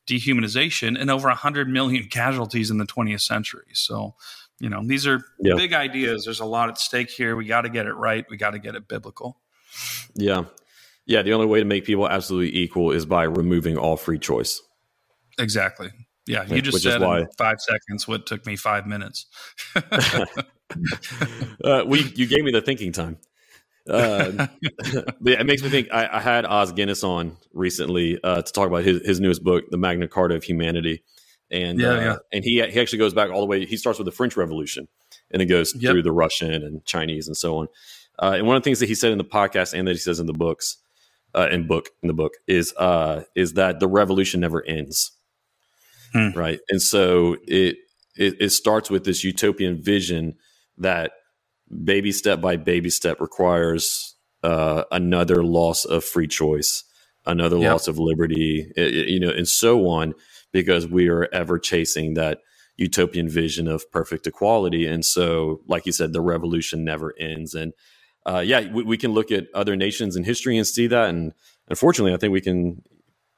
[0.07, 3.67] dehumanization, and over 100 million casualties in the 20th century.
[3.73, 4.15] So,
[4.61, 5.55] you know, these are yeah.
[5.55, 6.25] big ideas.
[6.25, 7.37] There's a lot at stake here.
[7.37, 8.25] We got to get it right.
[8.31, 9.41] We got to get it biblical.
[10.15, 10.45] Yeah.
[11.07, 11.23] Yeah.
[11.23, 14.63] The only way to make people absolutely equal is by removing all free choice.
[15.39, 15.91] Exactly.
[16.27, 16.45] Yeah.
[16.45, 19.27] You just Which said why, in five seconds what took me five minutes.
[19.77, 20.25] uh,
[21.63, 23.19] well, you, you gave me the thinking time.
[23.87, 24.47] Uh,
[25.27, 25.89] it makes me think.
[25.93, 29.65] I, I, had Os Guinness on recently uh, to talk about his, his newest book,
[29.71, 31.03] The Magna Carta of Humanity,
[31.55, 32.17] and yeah, uh, yeah.
[32.33, 33.65] and he he actually goes back all the way.
[33.65, 34.89] He starts with the French Revolution,
[35.31, 35.93] and it goes yep.
[35.93, 37.69] through the Russian and Chinese and so on.
[38.19, 39.99] Uh, and one of the things that he said in the podcast and that he
[39.99, 40.77] says in the books,
[41.35, 45.13] uh, in book in the book is uh, is that the revolution never ends,
[46.13, 46.31] hmm.
[46.31, 46.61] right?
[46.69, 47.77] And so it,
[48.17, 50.35] it it starts with this utopian vision
[50.79, 51.13] that
[51.85, 56.85] baby step by baby step requires uh, another loss of free choice,
[57.27, 57.73] another yep.
[57.73, 60.15] loss of liberty, it, you know, and so on,
[60.55, 62.39] because we are ever chasing that
[62.77, 64.87] utopian vision of perfect equality.
[64.87, 67.55] And so, like you said, the revolution never ends.
[67.55, 67.73] And
[68.25, 71.11] uh, yeah, we, we, can look at other nations in history and see that.
[71.11, 71.33] And
[71.69, 72.83] unfortunately, I think we can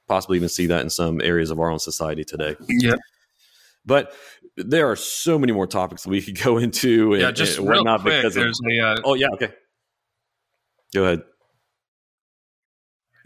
[0.07, 2.55] possibly even see that in some areas of our own society today.
[2.69, 2.97] Yeah.
[3.87, 4.13] But
[4.57, 8.03] there are so many more topics we could go into and, yeah, just and whatnot
[8.03, 9.53] quick, because there's of, a, uh, oh yeah okay
[10.95, 11.23] go ahead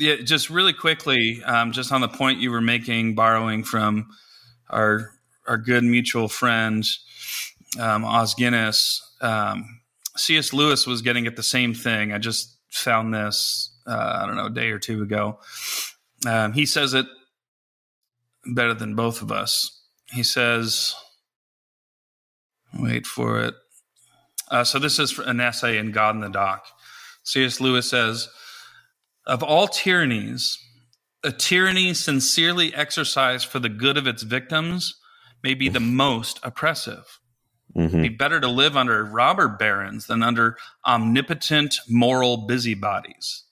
[0.00, 4.08] yeah just really quickly um, just on the point you were making borrowing from
[4.68, 5.10] our
[5.46, 6.84] our good mutual friend
[7.78, 9.80] um, Os Guinness um,
[10.16, 10.52] C.S.
[10.52, 14.46] Lewis was getting at the same thing I just found this uh, I don't know
[14.46, 15.38] a day or two ago
[16.26, 17.06] um, he says it
[18.44, 19.82] better than both of us
[20.12, 20.94] he says
[22.78, 23.54] Wait for it.
[24.50, 26.66] Uh, so this is an essay in God in the Dock.
[27.22, 27.60] C.S.
[27.60, 28.28] Lewis says,
[29.26, 30.58] "Of all tyrannies,
[31.22, 34.94] a tyranny sincerely exercised for the good of its victims
[35.42, 37.20] may be the most oppressive.
[37.76, 37.98] Mm-hmm.
[37.98, 40.56] It'd be better to live under robber barons than under
[40.86, 43.44] omnipotent moral busybodies."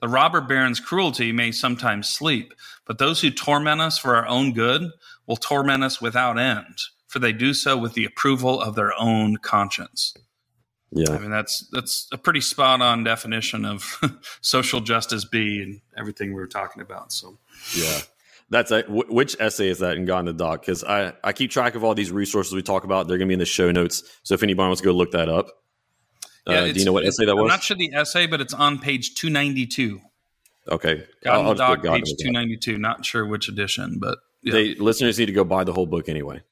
[0.00, 2.52] The robber baron's cruelty may sometimes sleep,
[2.84, 4.90] but those who torment us for our own good
[5.26, 6.78] will torment us without end
[7.14, 10.14] for they do so with the approval of their own conscience.
[10.94, 11.12] Yeah.
[11.14, 14.00] I mean that's that's a pretty spot on definition of
[14.40, 17.12] social justice B and everything we were talking about.
[17.12, 17.38] So
[17.76, 18.00] Yeah.
[18.50, 20.60] That's a, which essay is that in God in the Dock?
[20.60, 23.08] Because I, I keep track of all these resources we talk about.
[23.08, 24.02] They're going to be in the show notes.
[24.22, 25.48] So if anybody wants to go look that up,
[26.46, 27.42] yeah, uh, do you know what essay that was?
[27.42, 30.00] I'm not sure the essay, but it's on page 292.
[30.68, 32.78] Okay, God in the Dock, page 292.
[32.78, 34.52] Not sure which edition, but yeah.
[34.52, 36.42] they listeners need to go buy the whole book anyway.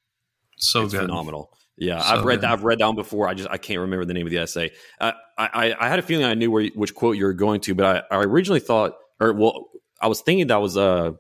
[0.57, 1.03] So it's good.
[1.03, 1.51] phenomenal.
[1.77, 2.41] Yeah, so I've read good.
[2.43, 2.51] that.
[2.51, 3.29] I've read that one before.
[3.29, 4.71] I just I can't remember the name of the essay.
[5.01, 7.75] Uh, I I had a feeling I knew where which quote you were going to,
[7.75, 9.71] but I, I originally thought, or well,
[10.01, 11.13] I was thinking that was uh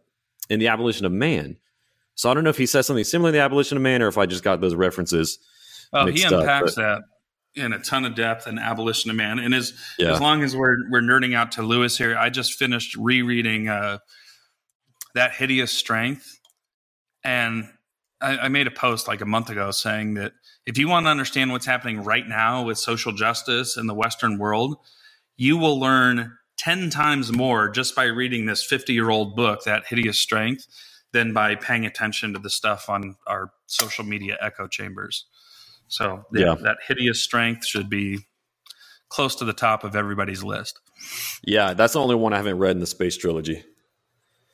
[0.50, 1.56] in the abolition of man.
[2.14, 4.08] So I don't know if he says something similar in the abolition of man, or
[4.08, 5.38] if I just got those references.
[5.92, 7.02] Oh, he unpacks up,
[7.54, 10.12] that in a ton of depth in abolition of man, and as yeah.
[10.12, 13.98] as long as we're we're nerding out to Lewis here, I just finished rereading uh,
[15.14, 16.38] that hideous strength,
[17.24, 17.68] and
[18.22, 20.32] I, I made a post like a month ago saying that
[20.64, 24.38] if you want to understand what's happening right now with social justice in the Western
[24.38, 24.76] world,
[25.36, 29.86] you will learn 10 times more just by reading this 50 year old book, That
[29.86, 30.66] Hideous Strength,
[31.12, 35.26] than by paying attention to the stuff on our social media echo chambers.
[35.88, 38.20] So, yeah, that hideous strength should be
[39.10, 40.80] close to the top of everybody's list.
[41.44, 43.62] Yeah, that's the only one I haven't read in the space trilogy.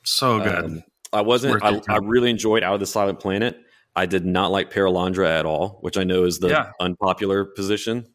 [0.04, 0.64] So good.
[0.64, 1.62] Um, I wasn't.
[1.62, 3.58] I, I, really enjoyed Out of the Silent Planet.
[3.96, 6.70] I did not like Perelandra at all, which I know is the yeah.
[6.80, 8.06] unpopular position.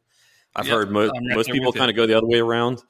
[0.56, 2.82] I've yep, heard mo- right most people kind of go the other way around.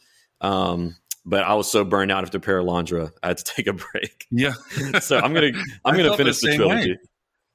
[0.42, 0.96] Um,
[1.26, 4.28] but I was so burned out after Perelandra, I had to take a break.
[4.30, 4.54] Yeah.
[5.00, 5.52] so I'm gonna
[5.86, 6.92] I'm gonna finish the, the trilogy.
[6.92, 7.00] Way.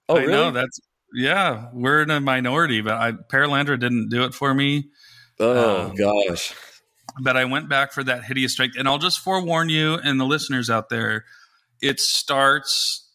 [0.09, 0.33] Oh, I really?
[0.33, 0.81] know that's
[1.15, 1.69] yeah.
[1.73, 4.89] We're in a minority, but I Perelandra didn't do it for me.
[5.39, 6.55] Oh um, gosh.
[7.21, 10.25] But I went back for that hideous strike, and I'll just forewarn you and the
[10.25, 11.25] listeners out there
[11.83, 13.11] it starts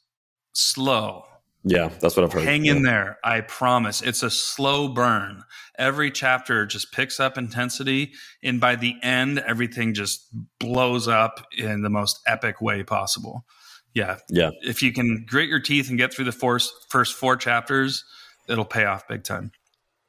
[0.53, 1.26] slow.
[1.66, 2.43] Yeah, that's what I've heard.
[2.43, 2.74] Hang yeah.
[2.74, 3.20] in there.
[3.24, 4.01] I promise.
[4.01, 5.43] It's a slow burn.
[5.78, 8.11] Every chapter just picks up intensity.
[8.43, 10.28] And by the end, everything just
[10.59, 13.45] blows up in the most epic way possible.
[13.93, 14.18] Yeah.
[14.30, 14.51] Yeah.
[14.61, 18.03] If you can grit your teeth and get through the first, first four chapters,
[18.49, 19.51] it'll pay off big time.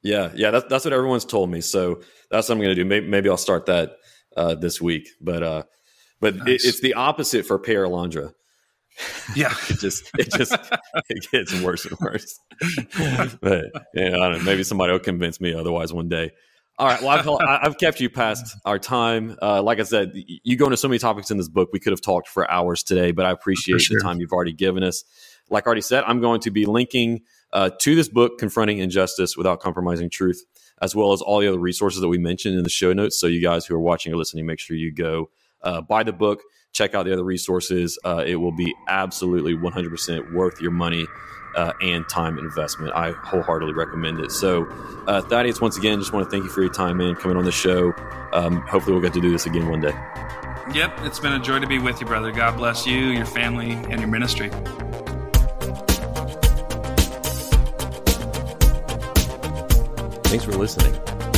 [0.03, 0.33] Yeah.
[0.35, 0.51] Yeah.
[0.51, 1.61] That's, that's what everyone's told me.
[1.61, 2.85] So that's what I'm going to do.
[2.85, 3.93] Maybe, maybe I'll start that
[4.37, 5.09] uh, this week.
[5.21, 5.63] But, uh,
[6.21, 6.49] but nice.
[6.49, 8.33] it, it's the opposite for Perelandra
[9.35, 10.53] Yeah, it just it just
[11.09, 12.39] it gets worse and worse.
[13.41, 13.65] but
[13.95, 14.45] yeah, I don't know.
[14.45, 16.33] Maybe somebody will convince me otherwise one day.
[16.77, 17.01] All right.
[17.01, 19.37] Well, I've, I've kept you past our time.
[19.41, 21.71] Uh, like I said, you go into so many topics in this book.
[21.73, 23.99] We could have talked for hours today, but I appreciate sure.
[23.99, 25.05] the time you've already given us.
[25.51, 27.23] Like I already said, I'm going to be linking
[27.53, 30.43] uh, to this book, Confronting Injustice Without Compromising Truth,
[30.83, 33.21] as well as all the other resources that we mentioned in the show notes.
[33.21, 35.31] So you guys who are watching or listening, make sure you go
[35.65, 36.41] uh, buy the book,
[36.73, 37.99] check out the other resources.
[38.05, 41.07] Uh, it will be absolutely 100% worth your money
[41.57, 42.93] uh, and time investment.
[42.95, 44.31] I wholeheartedly recommend it.
[44.31, 44.67] So,
[45.07, 47.45] uh, Thaddeus, once again, just want to thank you for your time and coming on
[47.45, 47.93] the show.
[48.33, 49.95] Um, hopefully, we'll get to do this again one day.
[50.73, 52.33] Yep, it's been a joy to be with you, brother.
[52.33, 54.51] God bless you, your family, and your ministry.
[60.25, 61.14] Thanks for listening.